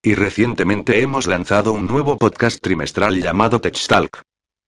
[0.00, 4.22] Y recientemente hemos lanzado un nuevo podcast trimestral llamado TechTalk.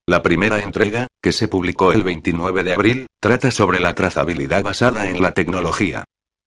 [0.05, 5.09] La primera entrega, que se publicó el 29 de abril, trata sobre la trazabilidad basada
[5.09, 6.03] en la tecnología.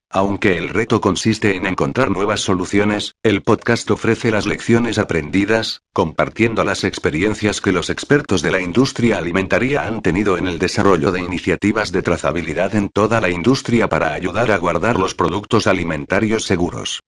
[0.09, 6.65] Aunque el reto consiste en encontrar nuevas soluciones, el podcast ofrece las lecciones aprendidas, compartiendo
[6.65, 11.21] las experiencias que los expertos de la industria alimentaria han tenido en el desarrollo de
[11.21, 16.99] iniciativas de trazabilidad en toda la industria para ayudar a guardar los productos alimentarios seguros.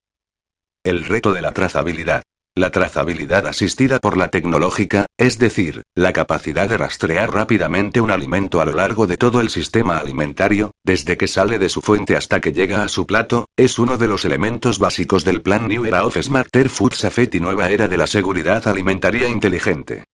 [0.86, 2.22] El reto de la trazabilidad.
[2.54, 8.60] La trazabilidad asistida por la tecnológica, es decir, la capacidad de rastrear rápidamente un alimento
[8.60, 12.40] a lo largo de todo el sistema alimentario, desde que sale de su fuente hasta
[12.40, 16.06] que llega a su plato, es uno de los elementos básicos del plan New Era
[16.06, 20.04] of Smarter Food Safety Nueva Era de la Seguridad Alimentaria Inteligente.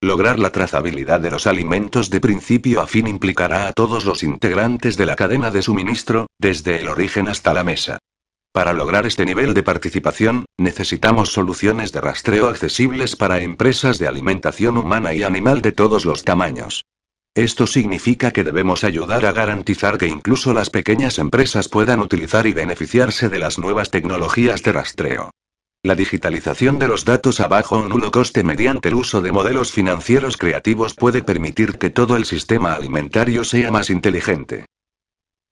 [0.00, 4.96] Lograr la trazabilidad de los alimentos de principio a fin implicará a todos los integrantes
[4.96, 7.98] de la cadena de suministro, desde el origen hasta la mesa.
[8.52, 14.76] Para lograr este nivel de participación, necesitamos soluciones de rastreo accesibles para empresas de alimentación
[14.76, 16.84] humana y animal de todos los tamaños.
[17.34, 22.52] Esto significa que debemos ayudar a garantizar que incluso las pequeñas empresas puedan utilizar y
[22.52, 25.30] beneficiarse de las nuevas tecnologías de rastreo.
[25.82, 29.72] La digitalización de los datos a bajo o nulo coste mediante el uso de modelos
[29.72, 34.66] financieros creativos puede permitir que todo el sistema alimentario sea más inteligente.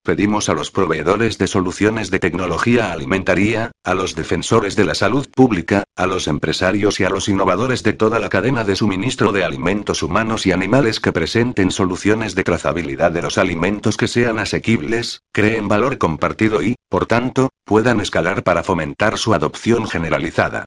[0.02, 5.28] Pedimos a los proveedores de soluciones de tecnología alimentaria, a los defensores de la salud
[5.30, 9.44] pública, a los empresarios y a los innovadores de toda la cadena de suministro de
[9.44, 15.20] alimentos humanos y animales que presenten soluciones de trazabilidad de los alimentos que sean asequibles,
[15.32, 20.64] creen valor compartido y, por tanto, puedan escalar para fomentar su adopción generalizada.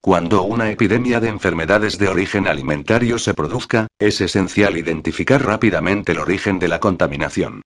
[0.00, 6.20] Cuando una epidemia de enfermedades de origen alimentario se produzca, es esencial identificar rápidamente el
[6.20, 7.62] origen de la contaminación.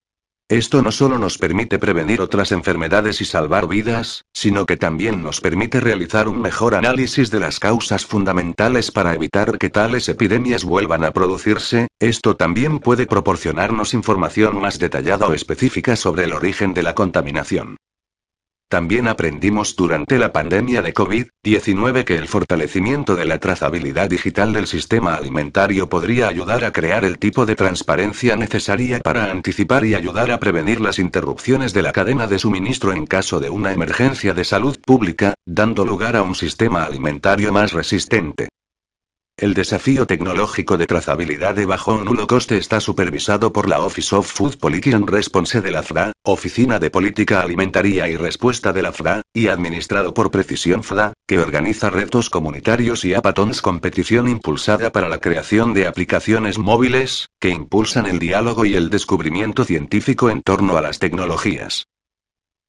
[0.50, 5.40] Esto no solo nos permite prevenir otras enfermedades y salvar vidas, sino que también nos
[5.40, 11.04] permite realizar un mejor análisis de las causas fundamentales para evitar que tales epidemias vuelvan
[11.04, 11.86] a producirse.
[12.00, 17.76] Esto también puede proporcionarnos información más detallada o específica sobre el origen de la contaminación.
[18.70, 24.68] También aprendimos durante la pandemia de COVID-19 que el fortalecimiento de la trazabilidad digital del
[24.68, 30.30] sistema alimentario podría ayudar a crear el tipo de transparencia necesaria para anticipar y ayudar
[30.30, 34.44] a prevenir las interrupciones de la cadena de suministro en caso de una emergencia de
[34.44, 38.50] salud pública, dando lugar a un sistema alimentario más resistente.
[39.40, 44.14] El desafío tecnológico de trazabilidad de bajo o nulo coste está supervisado por la Office
[44.14, 48.82] of Food Policy and Response de la FRA, Oficina de Política Alimentaria y Respuesta de
[48.82, 54.92] la FRA, y administrado por Precisión FRA, que organiza retos comunitarios y apatons competición impulsada
[54.92, 60.42] para la creación de aplicaciones móviles, que impulsan el diálogo y el descubrimiento científico en
[60.42, 61.86] torno a las tecnologías.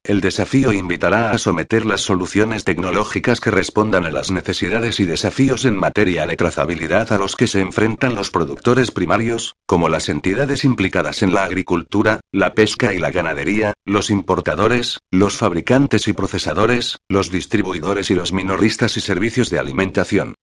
[0.04, 5.64] El desafío invitará a someter las soluciones tecnológicas que respondan a las necesidades y desafíos
[5.64, 10.64] en materia de trazabilidad a los que se enfrentan los productores primarios, como las entidades
[10.64, 16.98] implicadas en la agricultura, la pesca y la ganadería, los importadores, los fabricantes y procesadores,
[17.08, 20.34] los distribuidores y los minoristas y servicios de alimentación.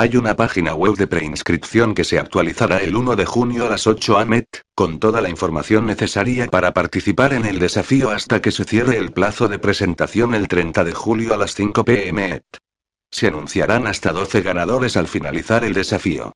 [0.00, 3.88] Hay una página web de preinscripción que se actualizará el 1 de junio a las
[3.88, 4.44] 8 am,
[4.76, 9.10] con toda la información necesaria para participar en el desafío hasta que se cierre el
[9.10, 12.42] plazo de presentación el 30 de julio a las 5 pm.
[13.10, 16.32] Se anunciarán hasta 12 ganadores al finalizar el desafío.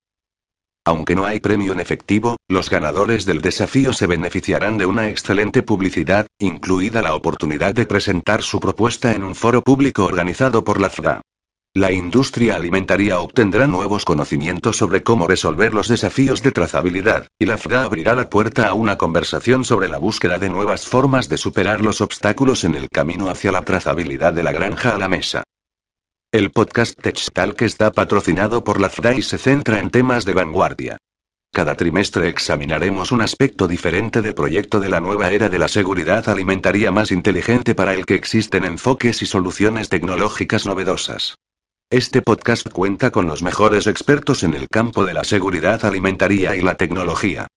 [0.85, 5.63] Aunque no hay premio en efectivo, los ganadores del desafío se beneficiarán de una excelente
[5.63, 10.91] publicidad, incluida la oportunidad de presentar su propuesta en un foro público organizado por la
[10.91, 11.21] FDA.
[11.75, 17.57] La industria alimentaria obtendrá nuevos conocimientos sobre cómo resolver los desafíos de trazabilidad, y la
[17.57, 21.81] FRA abrirá la puerta a una conversación sobre la búsqueda de nuevas formas de superar
[21.81, 25.45] los obstáculos en el camino hacia la trazabilidad de la granja a la mesa.
[26.31, 30.99] El podcast TechTalk está patrocinado por la FRA y se centra en temas de vanguardia.
[31.55, 36.29] Cada trimestre examinaremos un aspecto diferente del proyecto de la nueva era de la seguridad
[36.29, 41.37] alimentaria más inteligente para el que existen enfoques y soluciones tecnológicas novedosas.
[41.93, 46.63] Este podcast cuenta con los mejores expertos en el campo de la seguridad alimentaria y
[46.63, 47.49] la tecnología.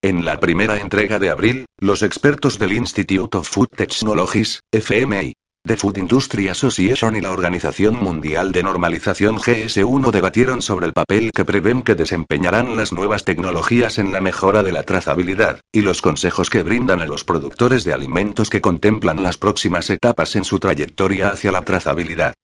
[0.00, 5.32] En la primera entrega de abril, los expertos del Institute of Food Technologies, FMI,
[5.66, 11.32] The Food Industry Association y la Organización Mundial de Normalización GS1 debatieron sobre el papel
[11.32, 16.00] que prevén que desempeñarán las nuevas tecnologías en la mejora de la trazabilidad, y los
[16.00, 20.60] consejos que brindan a los productores de alimentos que contemplan las próximas etapas en su
[20.60, 22.34] trayectoria hacia la trazabilidad.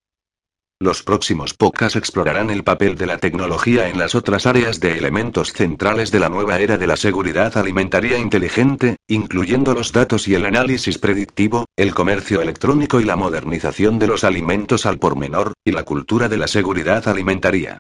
[0.85, 5.55] Los próximos podcasts explorarán el papel de la tecnología en las otras áreas de elementos
[5.55, 10.45] centrales de la nueva era de la seguridad alimentaria inteligente, incluyendo los datos y el
[10.45, 15.72] análisis predictivo, el comercio electrónico y la modernización de los alimentos al por menor, y
[15.72, 17.78] la cultura de la seguridad alimentaria.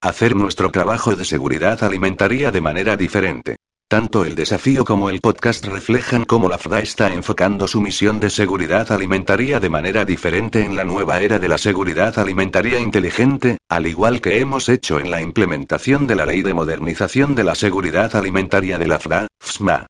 [0.00, 3.58] Hacer nuestro trabajo de seguridad alimentaria de manera diferente.
[3.90, 8.28] Tanto el desafío como el podcast reflejan cómo la FDA está enfocando su misión de
[8.28, 13.86] seguridad alimentaria de manera diferente en la nueva era de la seguridad alimentaria inteligente, al
[13.86, 18.14] igual que hemos hecho en la implementación de la Ley de Modernización de la Seguridad
[18.14, 19.86] Alimentaria de la FDA, FSMA.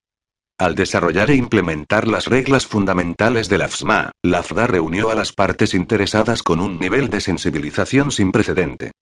[0.60, 5.32] Al desarrollar e implementar las reglas fundamentales de la FSMA, la FDA reunió a las
[5.32, 8.92] partes interesadas con un nivel de sensibilización sin precedente.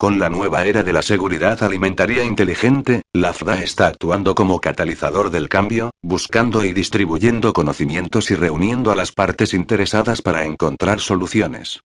[0.00, 5.28] Con la nueva era de la seguridad alimentaria inteligente, la FDA está actuando como catalizador
[5.28, 11.82] del cambio, buscando y distribuyendo conocimientos y reuniendo a las partes interesadas para encontrar soluciones.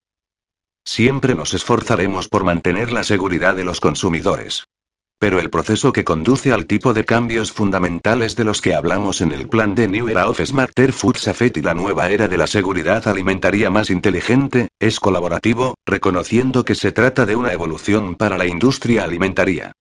[0.86, 4.64] Siempre nos esforzaremos por mantener la seguridad de los consumidores.
[5.18, 9.32] Pero el proceso que conduce al tipo de cambios fundamentales de los que hablamos en
[9.32, 12.48] el plan de New Era of Smarter Food Safety y la nueva era de la
[12.48, 18.46] seguridad alimentaria más inteligente, es colaborativo, reconociendo que se trata de una evolución para la
[18.46, 19.72] industria alimentaria.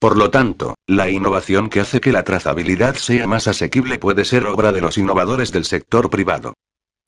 [0.00, 4.46] Por lo tanto, la innovación que hace que la trazabilidad sea más asequible puede ser
[4.46, 6.54] obra de los innovadores del sector privado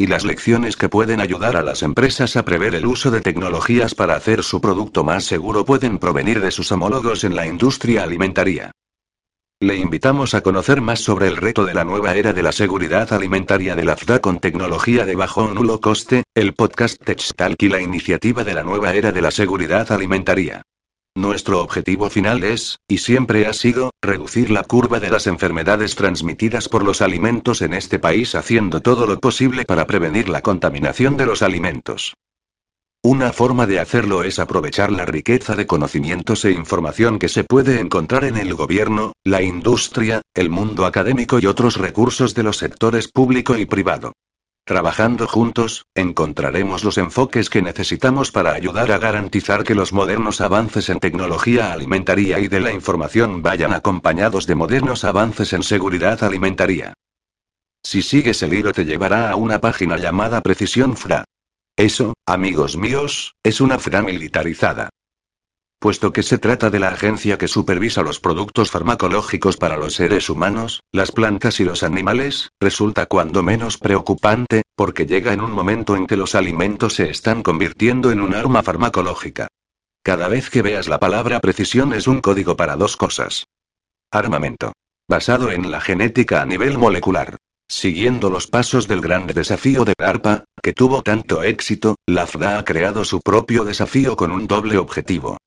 [0.01, 3.95] y las lecciones que pueden ayudar a las empresas a prever el uso de tecnologías
[3.95, 8.73] para hacer su producto más seguro pueden provenir de sus homólogos en la industria alimentaria.
[9.61, 13.13] Le invitamos a conocer más sobre el reto de la nueva era de la seguridad
[13.13, 17.69] alimentaria de la FDA con tecnología de bajo o nulo coste, el podcast TechTalk y
[17.69, 20.63] la iniciativa de la nueva era de la seguridad alimentaria.
[21.17, 26.69] Nuestro objetivo final es, y siempre ha sido, reducir la curva de las enfermedades transmitidas
[26.69, 31.27] por los alimentos en este país haciendo todo lo posible para prevenir la contaminación de
[31.27, 32.15] los alimentos.
[33.03, 37.81] Una forma de hacerlo es aprovechar la riqueza de conocimientos e información que se puede
[37.81, 43.09] encontrar en el gobierno, la industria, el mundo académico y otros recursos de los sectores
[43.09, 44.13] público y privado.
[44.71, 50.91] Trabajando juntos, encontraremos los enfoques que necesitamos para ayudar a garantizar que los modernos avances
[50.91, 56.95] en tecnología alimentaria y de la información vayan acompañados de modernos avances en seguridad alimentaria.
[57.83, 61.25] Si sigues el hilo te llevará a una página llamada Precisión FRA.
[61.77, 64.89] Eso, amigos míos, es una FRA militarizada.
[65.81, 70.29] Puesto que se trata de la agencia que supervisa los productos farmacológicos para los seres
[70.29, 75.97] humanos, las plantas y los animales, resulta cuando menos preocupante, porque llega en un momento
[75.97, 79.49] en que los alimentos se están convirtiendo en un arma farmacológica.
[80.03, 83.47] Cada vez que veas la palabra precisión es un código para dos cosas.
[84.11, 84.75] Armamento.
[85.09, 87.39] Basado en la genética a nivel molecular.
[87.71, 92.65] Siguiendo los pasos del gran desafío de DARPA, que tuvo tanto éxito, la FDA ha
[92.67, 95.39] creado su propio desafío con un doble objetivo.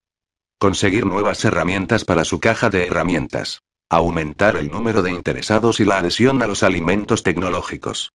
[0.64, 3.64] Conseguir nuevas herramientas para su caja de herramientas.
[3.90, 8.14] Aumentar el número de interesados y la adhesión a los alimentos tecnológicos.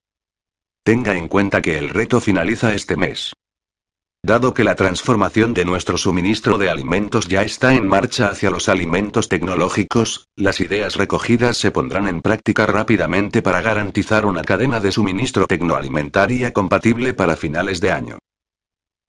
[0.82, 3.34] Tenga en cuenta que el reto finaliza este mes.
[4.22, 8.70] Dado que la transformación de nuestro suministro de alimentos ya está en marcha hacia los
[8.70, 14.90] alimentos tecnológicos, las ideas recogidas se pondrán en práctica rápidamente para garantizar una cadena de
[14.90, 18.18] suministro tecnoalimentaria compatible para finales de año.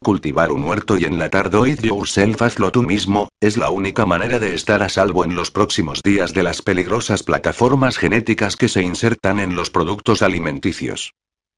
[0.01, 4.39] Cultivar un huerto y enlatar do it yourself hazlo tú mismo, es la única manera
[4.39, 8.81] de estar a salvo en los próximos días de las peligrosas plataformas genéticas que se
[8.81, 11.15] insertan en los productos alimenticios.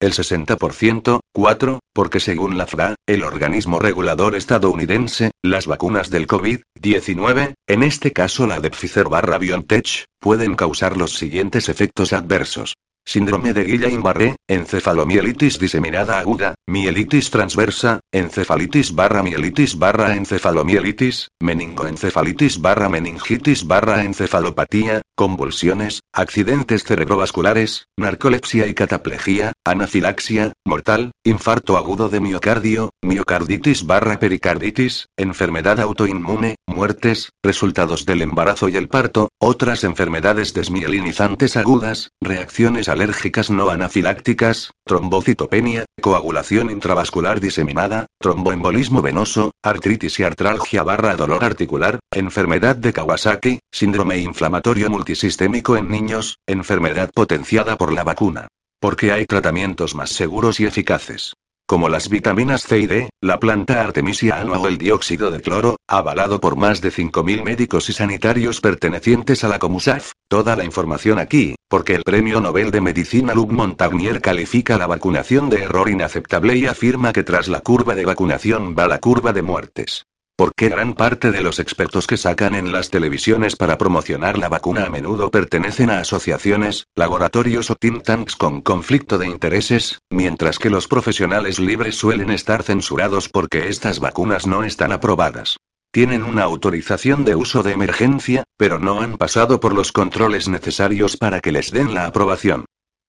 [0.00, 7.54] el 60%, 4, porque según la FRA, el organismo regulador estadounidense, las vacunas del COVID-19,
[7.66, 12.74] en este caso la de Pfizer barra BioNTech, pueden causar los siguientes efectos adversos.
[13.08, 22.90] Síndrome de Guillain-Barré, encefalomielitis diseminada aguda, mielitis transversa, encefalitis barra mielitis barra encefalomielitis, meningoencefalitis barra
[22.90, 32.90] meningitis barra encefalopatía, convulsiones, accidentes cerebrovasculares, narcolepsia y cataplejía, anafilaxia, mortal, infarto agudo de miocardio,
[33.00, 41.56] miocarditis barra pericarditis, enfermedad autoinmune, muertes, resultados del embarazo y el parto, otras enfermedades desmielinizantes
[41.56, 51.14] agudas, reacciones alérgicas no anafilácticas, trombocitopenia, coagulación intravascular diseminada, tromboembolismo venoso, artritis y artralgia barra
[51.14, 58.48] dolor articular, enfermedad de Kawasaki, síndrome inflamatorio multisistémico en niños, enfermedad potenciada por la vacuna.
[58.80, 61.34] Porque hay tratamientos más seguros y eficaces
[61.68, 65.76] como las vitaminas C y D, la planta Artemisia annua o el dióxido de cloro,
[65.86, 70.12] avalado por más de 5.000 médicos y sanitarios pertenecientes a la Comusaf.
[70.28, 75.50] Toda la información aquí, porque el Premio Nobel de Medicina Luc Montagnier califica la vacunación
[75.50, 79.42] de error inaceptable y afirma que tras la curva de vacunación va la curva de
[79.42, 80.06] muertes.
[80.38, 84.84] Porque gran parte de los expertos que sacan en las televisiones para promocionar la vacuna
[84.84, 90.70] a menudo pertenecen a asociaciones, laboratorios o think tanks con conflicto de intereses, mientras que
[90.70, 95.56] los profesionales libres suelen estar censurados porque estas vacunas no están aprobadas.
[95.90, 101.16] Tienen una autorización de uso de emergencia, pero no han pasado por los controles necesarios
[101.16, 102.64] para que les den la aprobación.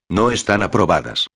[0.09, 1.27] no están aprobadas.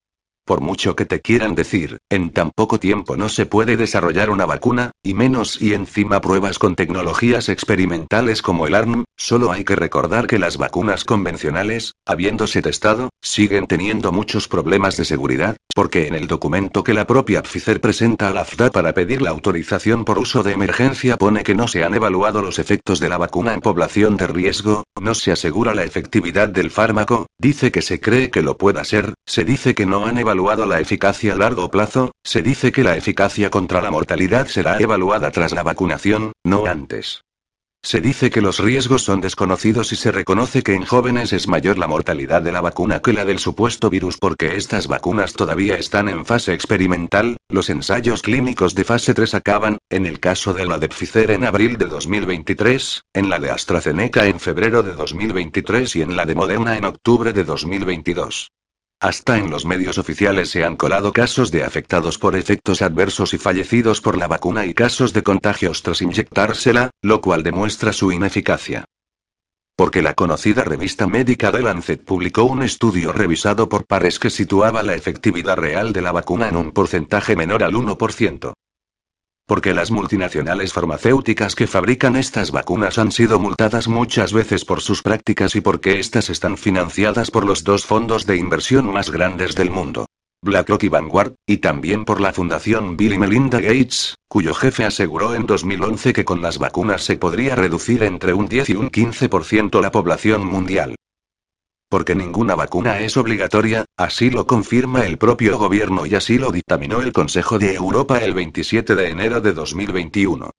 [0.45, 4.45] Por mucho que te quieran decir, en tan poco tiempo no se puede desarrollar una
[4.45, 9.77] vacuna, y menos si encima pruebas con tecnologías experimentales como el ARN, solo hay que
[9.77, 16.15] recordar que las vacunas convencionales, habiéndose testado, siguen teniendo muchos problemas de seguridad, porque en
[16.15, 20.19] el documento que la propia Pfizer presenta a la FDA para pedir la autorización por
[20.19, 23.61] uso de emergencia pone que no se han evaluado los efectos de la vacuna en
[23.61, 28.41] población de riesgo, no se asegura la efectividad del fármaco, dice que se cree que
[28.41, 32.41] lo pueda ser, se dice que no han evaluado la eficacia a largo plazo, se
[32.41, 37.22] dice que la eficacia contra la mortalidad será evaluada tras la vacunación, no antes.
[37.85, 41.77] Se dice que los riesgos son desconocidos y se reconoce que en jóvenes es mayor
[41.77, 46.07] la mortalidad de la vacuna que la del supuesto virus porque estas vacunas todavía están
[46.07, 50.79] en fase experimental, los ensayos clínicos de fase 3 acaban, en el caso de la
[50.79, 56.03] de Pfizer en abril de 2023, en la de AstraZeneca en febrero de 2023 y
[56.03, 58.49] en la de Moderna en octubre de 2022.
[59.03, 63.37] Hasta en los medios oficiales se han colado casos de afectados por efectos adversos y
[63.37, 68.85] fallecidos por la vacuna y casos de contagios tras inyectársela, lo cual demuestra su ineficacia.
[69.75, 74.83] Porque la conocida revista médica The Lancet publicó un estudio revisado por pares que situaba
[74.83, 78.53] la efectividad real de la vacuna en un porcentaje menor al 1%.
[79.45, 85.01] Porque las multinacionales farmacéuticas que fabrican estas vacunas han sido multadas muchas veces por sus
[85.01, 89.69] prácticas y porque estas están financiadas por los dos fondos de inversión más grandes del
[89.69, 90.05] mundo.
[90.43, 95.35] BlackRock y Vanguard, y también por la Fundación Bill y Melinda Gates, cuyo jefe aseguró
[95.35, 99.81] en 2011 que con las vacunas se podría reducir entre un 10 y un 15%
[99.81, 100.95] la población mundial
[101.93, 107.03] porque ninguna vacuna es obligatoria, así lo confirma el propio gobierno y así lo dictaminó
[107.03, 110.49] el Consejo de Europa el 27 de enero de 2021.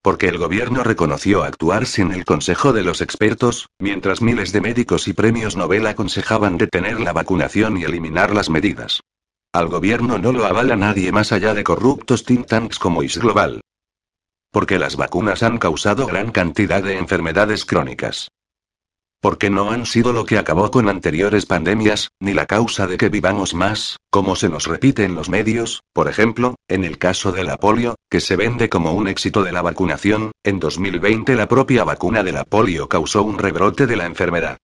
[0.00, 5.08] Porque el gobierno reconoció actuar sin el consejo de los expertos, mientras miles de médicos
[5.08, 9.00] y premios Nobel aconsejaban detener la vacunación y eliminar las medidas.
[9.52, 13.60] Al gobierno no lo avala nadie más allá de corruptos think tanks como IS Global.
[14.52, 18.28] Porque las vacunas han causado gran cantidad de enfermedades crónicas
[19.24, 23.08] porque no han sido lo que acabó con anteriores pandemias, ni la causa de que
[23.08, 27.42] vivamos más, como se nos repite en los medios, por ejemplo, en el caso de
[27.42, 31.84] la polio, que se vende como un éxito de la vacunación, en 2020 la propia
[31.84, 34.58] vacuna de la polio causó un rebrote de la enfermedad.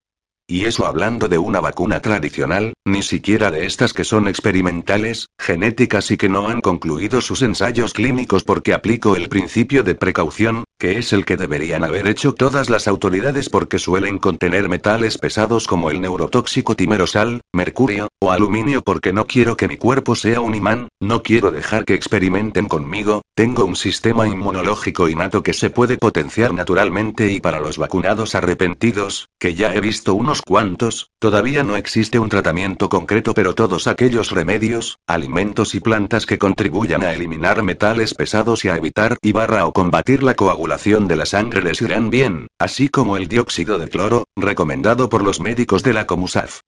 [0.51, 6.11] Y eso hablando de una vacuna tradicional, ni siquiera de estas que son experimentales, genéticas
[6.11, 10.99] y que no han concluido sus ensayos clínicos porque aplico el principio de precaución, que
[10.99, 15.89] es el que deberían haber hecho todas las autoridades porque suelen contener metales pesados como
[15.89, 20.89] el neurotóxico timerosal, mercurio, o aluminio porque no quiero que mi cuerpo sea un imán,
[21.01, 26.53] no quiero dejar que experimenten conmigo, tengo un sistema inmunológico innato que se puede potenciar
[26.53, 32.19] naturalmente y para los vacunados arrepentidos, que ya he visto unos cuantos, todavía no existe
[32.19, 38.15] un tratamiento concreto, pero todos aquellos remedios, alimentos y plantas que contribuyan a eliminar metales
[38.15, 42.47] pesados y a evitar y o combatir la coagulación de la sangre les irán bien,
[42.59, 46.61] así como el dióxido de cloro, recomendado por los médicos de la Comusaf.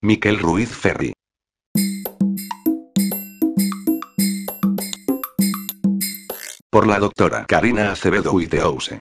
[0.00, 1.12] Miquel Ruiz Ferri.
[6.70, 8.98] Por la doctora Karina Acevedo Uiteouse.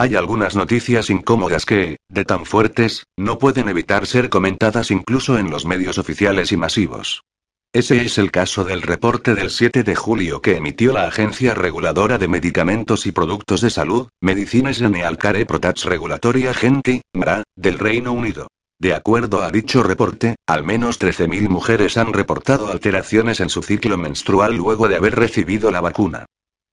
[0.00, 5.50] Hay algunas noticias incómodas que, de tan fuertes, no pueden evitar ser comentadas incluso en
[5.50, 7.24] los medios oficiales y masivos.
[7.72, 12.16] Ese es el caso del reporte del 7 de julio que emitió la Agencia Reguladora
[12.16, 14.80] de Medicamentos y Productos de Salud, Medicines
[15.18, 18.46] Care Products Regulatory Agency, MRA, del Reino Unido.
[18.80, 23.98] De acuerdo a dicho reporte, al menos 13.000 mujeres han reportado alteraciones en su ciclo
[23.98, 26.26] menstrual luego de haber recibido la vacuna.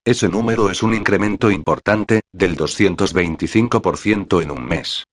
[0.05, 5.03] Ese número es un incremento importante, del 225% en un mes.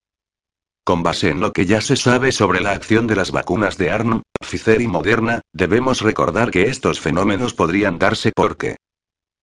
[0.85, 3.89] Con base en lo que ya se sabe sobre la acción de las vacunas de
[3.89, 8.75] ARN, Pfizer y Moderna, debemos recordar que estos fenómenos podrían darse porque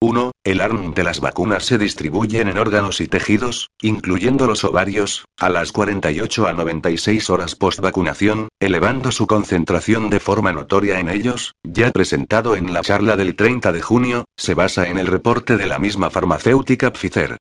[0.02, 0.32] 1.
[0.44, 5.50] El ARN de las vacunas se distribuyen en órganos y tejidos, incluyendo los ovarios, a
[5.50, 11.90] las 48 a 96 horas post-vacunación, elevando su concentración de forma notoria en ellos, ya
[11.90, 15.78] presentado en la charla del 30 de junio, se basa en el reporte de la
[15.78, 17.36] misma farmacéutica Pfizer.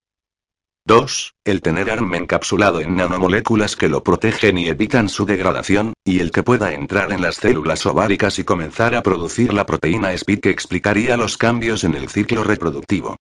[0.85, 1.35] 2.
[1.45, 6.31] El tener ARM encapsulado en nanomoléculas que lo protegen y evitan su degradación, y el
[6.31, 10.49] que pueda entrar en las células ováricas y comenzar a producir la proteína SPIC que
[10.49, 13.17] explicaría los cambios en el ciclo reproductivo.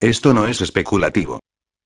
[0.00, 1.40] Esto no es especulativo.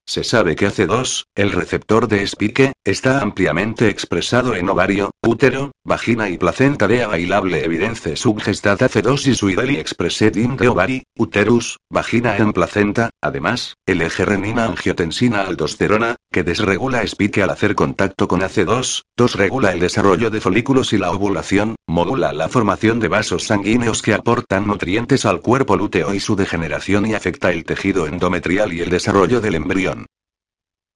[0.07, 6.29] Se sabe que AC2, el receptor de Spike, está ampliamente expresado en ovario, útero, vagina
[6.29, 12.37] y placenta de bailable evidence suggestat AC2 y suidely expressed in the ovary, uterus, vagina
[12.37, 19.05] en placenta, además, el eje renina-angiotensina aldosterona, que desregula Spike al hacer contacto con AC2,
[19.17, 24.03] 2 regula el desarrollo de folículos y la ovulación, modula la formación de vasos sanguíneos
[24.03, 28.81] que aportan nutrientes al cuerpo lúteo y su degeneración y afecta el tejido endometrial y
[28.81, 30.07] el desarrollo del embrión.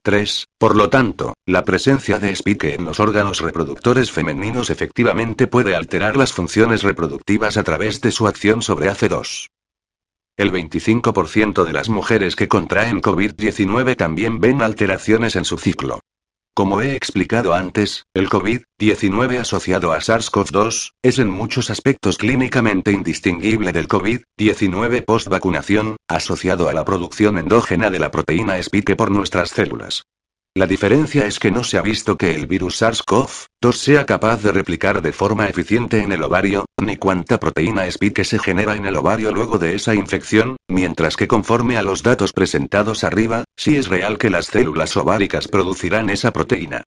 [0.03, 0.47] 3.
[0.59, 6.16] Por lo tanto, la presencia de Spike en los órganos reproductores femeninos efectivamente puede alterar
[6.16, 9.47] las funciones reproductivas a través de su acción sobre AC2.
[10.39, 15.99] El 25% de las mujeres que contraen COVID-19 también ven alteraciones en su ciclo.
[16.55, 23.72] Como he explicado antes, el COVID-19 asociado a SARS-CoV-2 es en muchos aspectos clínicamente indistinguible
[23.72, 30.05] del COVID-19 post-vacunación, asociado a la producción endógena de la proteína Spike por nuestras células.
[30.59, 34.51] La diferencia es que no se ha visto que el virus SARS-CoV-2 sea capaz de
[34.51, 38.97] replicar de forma eficiente en el ovario, ni cuánta proteína Spike se genera en el
[38.97, 43.87] ovario luego de esa infección, mientras que conforme a los datos presentados arriba, sí es
[43.87, 46.83] real que las células ováricas producirán esa proteína.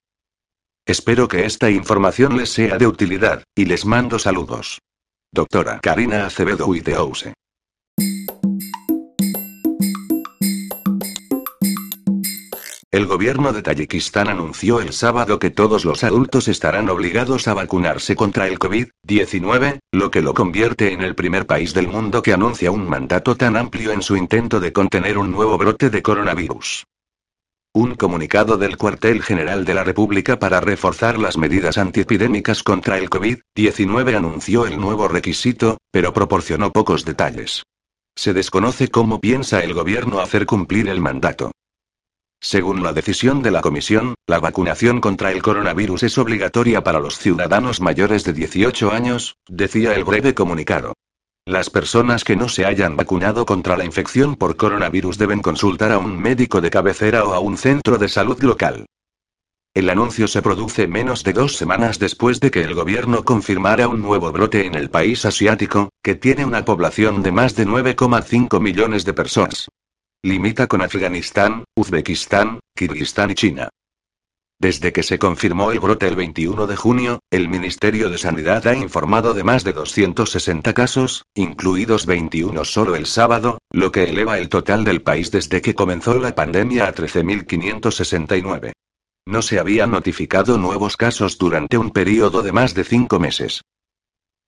[0.84, 4.80] Espero que esta información les sea de utilidad, y les mando saludos.
[5.32, 7.32] Doctora Karina Acevedo Uiteouse.
[12.92, 18.14] El gobierno de Tayikistán anunció el sábado que todos los adultos estarán obligados a vacunarse
[18.14, 22.70] contra el COVID-19, lo que lo convierte en el primer país del mundo que anuncia
[22.70, 26.84] un mandato tan amplio en su intento de contener un nuevo brote de coronavirus.
[27.72, 33.08] Un comunicado del cuartel general de la República para reforzar las medidas antiepidémicas contra el
[33.08, 37.62] COVID-19 anunció el nuevo requisito, pero proporcionó pocos detalles.
[38.14, 41.52] Se desconoce cómo piensa el gobierno hacer cumplir el mandato.
[42.44, 47.16] Según la decisión de la Comisión, la vacunación contra el coronavirus es obligatoria para los
[47.16, 50.94] ciudadanos mayores de 18 años, decía el breve comunicado.
[51.46, 55.98] Las personas que no se hayan vacunado contra la infección por coronavirus deben consultar a
[55.98, 58.86] un médico de cabecera o a un centro de salud local.
[59.72, 64.02] El anuncio se produce menos de dos semanas después de que el gobierno confirmara un
[64.02, 69.04] nuevo brote en el país asiático, que tiene una población de más de 9,5 millones
[69.04, 69.68] de personas.
[70.24, 73.70] Limita con Afganistán, Uzbekistán, Kirguistán y China.
[74.60, 78.76] Desde que se confirmó el brote el 21 de junio, el Ministerio de Sanidad ha
[78.76, 84.48] informado de más de 260 casos, incluidos 21 solo el sábado, lo que eleva el
[84.48, 88.74] total del país desde que comenzó la pandemia a 13.569.
[89.26, 93.62] No se habían notificado nuevos casos durante un periodo de más de cinco meses.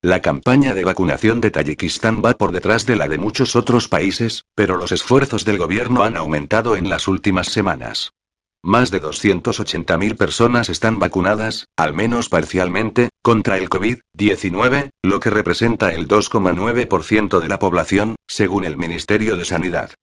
[0.04, 4.44] La campaña de vacunación de Tayikistán va por detrás de la de muchos otros países,
[4.54, 8.12] pero los esfuerzos del gobierno han aumentado en las últimas semanas.
[8.62, 15.94] Más de 280.000 personas están vacunadas, al menos parcialmente, contra el COVID-19, lo que representa
[15.94, 19.94] el 2,9% de la población, según el Ministerio de Sanidad.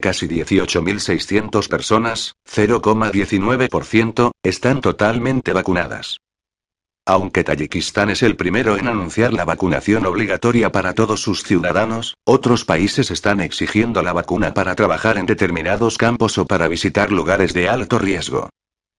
[0.00, 6.18] Casi 18.600 personas, 0,19%, están totalmente vacunadas.
[7.06, 12.64] Aunque Tayikistán es el primero en anunciar la vacunación obligatoria para todos sus ciudadanos, otros
[12.64, 17.68] países están exigiendo la vacuna para trabajar en determinados campos o para visitar lugares de
[17.68, 18.48] alto riesgo.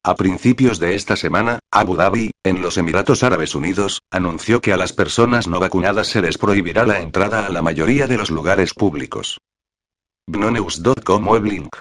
[0.04, 4.78] A principios de esta semana, Abu Dhabi, en los Emiratos Árabes Unidos, anunció que a
[4.78, 8.76] las personas no vacunadas se les prohibirá la entrada a la mayoría de los lugares
[8.76, 9.40] públicos.
[10.28, 11.76] Bnonews.com Weblink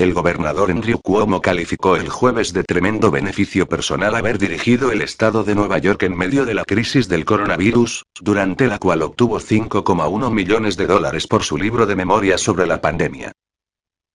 [0.00, 5.44] El gobernador Andrew Cuomo calificó el jueves de tremendo beneficio personal haber dirigido el estado
[5.44, 10.32] de Nueva York en medio de la crisis del coronavirus, durante la cual obtuvo 5,1
[10.32, 13.32] millones de dólares por su libro de memorias sobre la pandemia.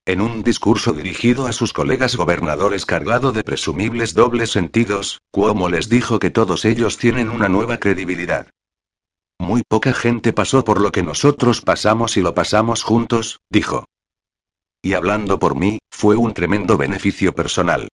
[0.08, 5.88] En un discurso dirigido a sus colegas gobernadores cargado de presumibles dobles sentidos, Cuomo les
[5.88, 8.48] dijo que todos ellos tienen una nueva credibilidad.
[9.38, 13.86] Muy poca gente pasó por lo que nosotros pasamos y lo pasamos juntos, dijo
[14.86, 17.88] y hablando por mí, fue un tremendo beneficio personal.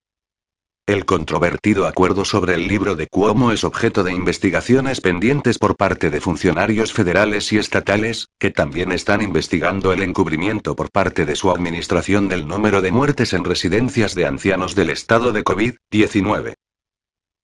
[0.87, 6.11] El controvertido acuerdo sobre el libro de Cuomo es objeto de investigaciones pendientes por parte
[6.11, 11.51] de funcionarios federales y estatales, que también están investigando el encubrimiento por parte de su
[11.51, 16.57] administración del número de muertes en residencias de ancianos del estado de COVID-19.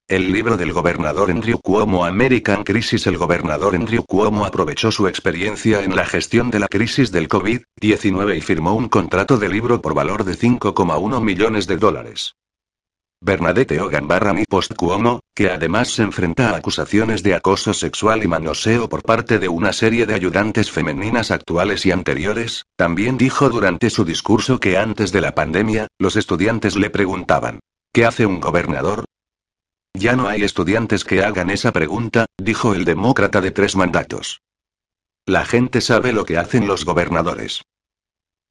[0.09, 5.83] El libro del gobernador Andrew Cuomo American Crisis El gobernador Andrew Cuomo aprovechó su experiencia
[5.83, 9.93] en la gestión de la crisis del COVID-19 y firmó un contrato de libro por
[9.93, 12.37] valor de 5,1 millones de dólares.
[13.21, 18.29] Bernadette Hogan Barra Post Cuomo, que además se enfrenta a acusaciones de acoso sexual y
[18.29, 23.91] manoseo por parte de una serie de ayudantes femeninas actuales y anteriores, también dijo durante
[23.91, 27.61] su discurso que antes de la pandemia, los estudiantes le preguntaban,
[27.93, 29.05] ¿qué hace un gobernador?
[29.99, 34.43] Ya no hay estudiantes que hagan esa pregunta, dijo el demócrata de tres mandatos.
[35.27, 37.63] La gente sabe lo que hacen los gobernadores.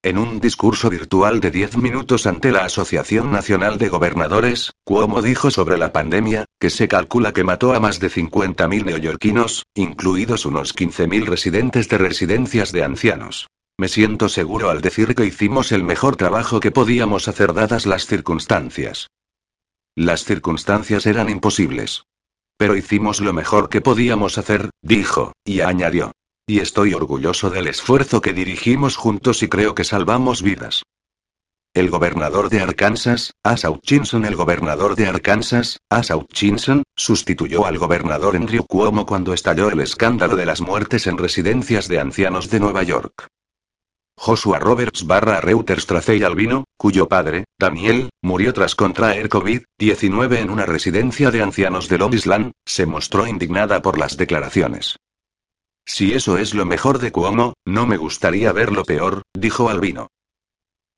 [0.04, 5.50] En un discurso virtual de 10 minutos ante la Asociación Nacional de Gobernadores, Cuomo dijo
[5.50, 10.76] sobre la pandemia, que se calcula que mató a más de 50.000 neoyorquinos, incluidos unos
[10.76, 13.48] 15.000 residentes de residencias de ancianos.
[13.80, 18.06] Me siento seguro al decir que hicimos el mejor trabajo que podíamos hacer dadas las
[18.06, 19.08] circunstancias.
[19.98, 22.04] Las circunstancias eran imposibles.
[22.56, 26.12] Pero hicimos lo mejor que podíamos hacer, dijo, y añadió.
[26.45, 30.84] Y estoy orgulloso del esfuerzo que dirigimos juntos y creo que salvamos vidas.
[31.74, 38.36] El gobernador de Arkansas, Asa Hutchinson El gobernador de Arkansas, Asa Hutchinson, sustituyó al gobernador
[38.36, 42.84] Andrew Cuomo cuando estalló el escándalo de las muertes en residencias de ancianos de Nueva
[42.84, 43.30] York.
[44.18, 50.65] Joshua Roberts barra Reuters Tracey Albino, cuyo padre, Daniel, murió tras contraer COVID-19 en una
[50.65, 54.97] residencia de ancianos de Long Island, se mostró indignada por las declaraciones.
[55.86, 60.07] Si eso es lo mejor de Cuomo, no me gustaría ver lo peor, dijo Albino.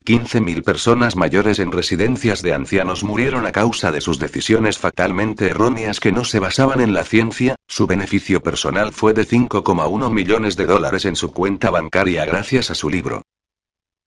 [0.10, 6.00] 15.000 personas mayores en residencias de ancianos murieron a causa de sus decisiones fatalmente erróneas
[6.00, 10.66] que no se basaban en la ciencia, su beneficio personal fue de 5,1 millones de
[10.66, 13.22] dólares en su cuenta bancaria gracias a su libro.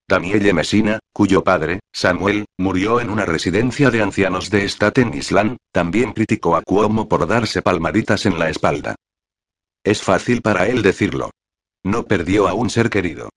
[0.09, 6.15] Danielle Messina, cuyo padre, Samuel, murió en una residencia de ancianos de Staten Island, también
[6.15, 8.97] criticó a Cuomo por darse palmaditas en la espalda.
[9.85, 11.31] Es fácil para él decirlo.
[11.85, 13.31] No perdió a un ser querido.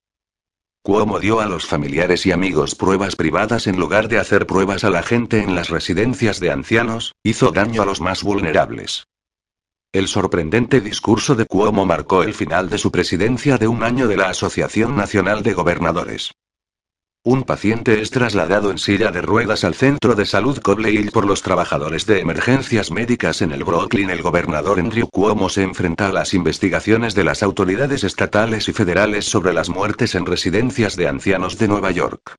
[0.86, 4.92] Cuomo dio a los familiares y amigos pruebas privadas en lugar de hacer pruebas a
[4.92, 9.08] la gente en las residencias de ancianos, hizo daño a los más vulnerables.
[9.92, 14.18] El sorprendente discurso de Cuomo marcó el final de su presidencia de un año de
[14.18, 16.34] la Asociación Nacional de Gobernadores.
[17.28, 21.42] Un paciente es trasladado en silla de ruedas al centro de salud Cobley por los
[21.42, 24.12] trabajadores de emergencias médicas en el Brooklyn.
[24.12, 29.26] El gobernador Andrew Cuomo se enfrenta a las investigaciones de las autoridades estatales y federales
[29.26, 32.36] sobre las muertes en residencias de ancianos de Nueva York.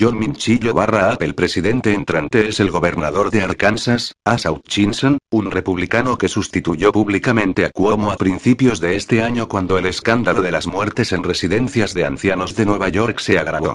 [0.00, 5.50] John Minchillo barra App, el presidente entrante es el gobernador de Arkansas, Asa Hutchinson, un
[5.50, 10.52] republicano que sustituyó públicamente a Cuomo a principios de este año cuando el escándalo de
[10.52, 13.74] las muertes en residencias de ancianos de Nueva York se agravó.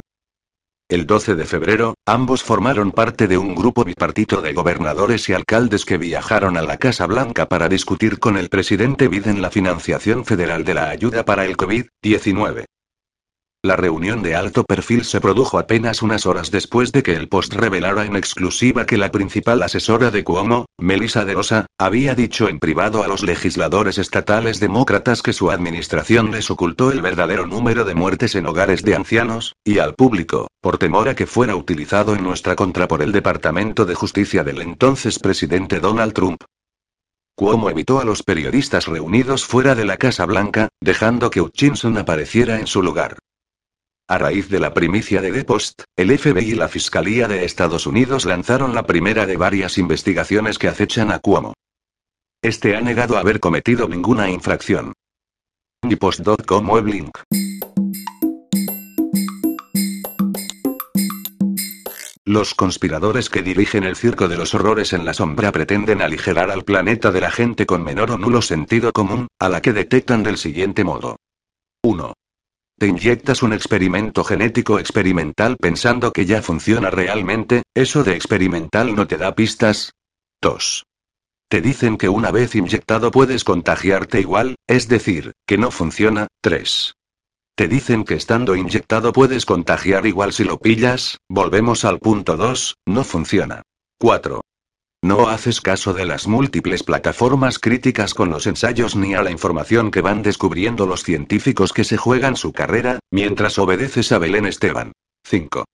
[0.93, 5.85] El 12 de febrero, ambos formaron parte de un grupo bipartito de gobernadores y alcaldes
[5.85, 10.63] que viajaron a la Casa Blanca para discutir con el presidente Biden la financiación federal
[10.63, 12.65] de la ayuda para el COVID-19.
[13.65, 17.53] La reunión de alto perfil se produjo apenas unas horas después de que el Post
[17.53, 22.59] revelara en exclusiva que la principal asesora de Cuomo, Melissa de Rosa, había dicho en
[22.59, 27.95] privado a los legisladores estatales demócratas que su administración les ocultó el verdadero número de
[27.95, 32.23] muertes en hogares de ancianos, y al público, por temor a que fuera utilizado en
[32.23, 36.41] nuestra contra por el Departamento de Justicia del entonces presidente Donald Trump.
[37.35, 42.61] Cuomo evitó a los periodistas reunidos fuera de la Casa Blanca, dejando que Hutchinson apareciera
[42.61, 43.19] en su lugar.
[44.07, 47.85] A raíz de la primicia de The Post, el FBI y la Fiscalía de Estados
[47.85, 51.55] Unidos lanzaron la primera de varias investigaciones que acechan a Cuomo.
[52.41, 54.93] Este ha negado haber cometido ninguna infracción.
[55.83, 56.85] Ni Post.com web
[62.33, 66.63] Los conspiradores que dirigen el circo de los horrores en la sombra pretenden aligerar al
[66.63, 70.39] planeta de la gente con menor o nulo sentido común, a la que detectan del
[70.39, 71.17] siguiente modo.
[71.83, 72.13] 1.
[72.79, 79.05] Te inyectas un experimento genético experimental pensando que ya funciona realmente, eso de experimental no
[79.05, 79.91] te da pistas.
[80.41, 80.85] 2.
[81.49, 86.25] Te dicen que una vez inyectado puedes contagiarte igual, es decir, que no funciona.
[86.41, 86.95] 3.
[87.55, 92.77] Te dicen que estando inyectado puedes contagiar igual si lo pillas, volvemos al punto 2,
[92.87, 93.61] no funciona.
[93.99, 94.41] 4.
[95.03, 99.91] No haces caso de las múltiples plataformas críticas con los ensayos ni a la información
[99.91, 104.91] que van descubriendo los científicos que se juegan su carrera, mientras obedeces a Belén Esteban.
[105.23, 105.65] 5.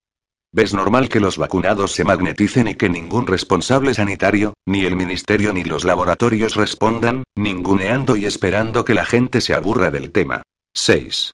[0.52, 5.54] ¿Ves normal que los vacunados se magneticen y que ningún responsable sanitario, ni el ministerio
[5.54, 10.42] ni los laboratorios respondan, ninguneando y esperando que la gente se aburra del tema?
[10.74, 11.32] 6.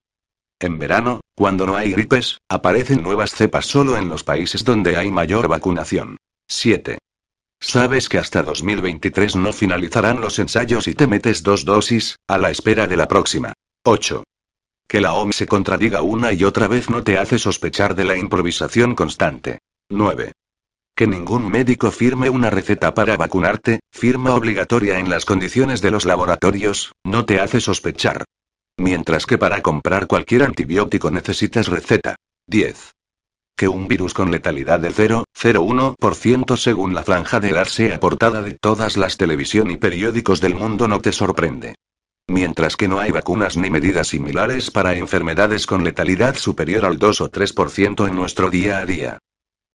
[0.60, 5.12] En verano, cuando no hay gripes, aparecen nuevas cepas solo en los países donde hay
[5.12, 6.18] mayor vacunación.
[6.48, 6.98] 7.
[7.60, 12.52] Sabes que hasta 2023 no finalizarán los ensayos y te metes dos dosis, a la
[12.52, 13.54] espera de la próxima.
[13.84, 14.24] 8.
[14.88, 18.18] Que la OMS se contradiga una y otra vez no te hace sospechar de la
[18.18, 19.60] improvisación constante.
[19.90, 20.32] 9.
[20.96, 26.06] Que ningún médico firme una receta para vacunarte, firma obligatoria en las condiciones de los
[26.06, 28.24] laboratorios, no te hace sospechar.
[28.78, 32.16] Mientras que para comprar cualquier antibiótico necesitas receta.
[32.48, 32.96] 10
[33.56, 38.54] que un virus con letalidad del 0,01% según la franja de edad sea portada de
[38.54, 41.76] todas las televisión y periódicos del mundo no te sorprende.
[42.28, 47.22] Mientras que no hay vacunas ni medidas similares para enfermedades con letalidad superior al 2
[47.22, 49.20] o 3% en nuestro día a día.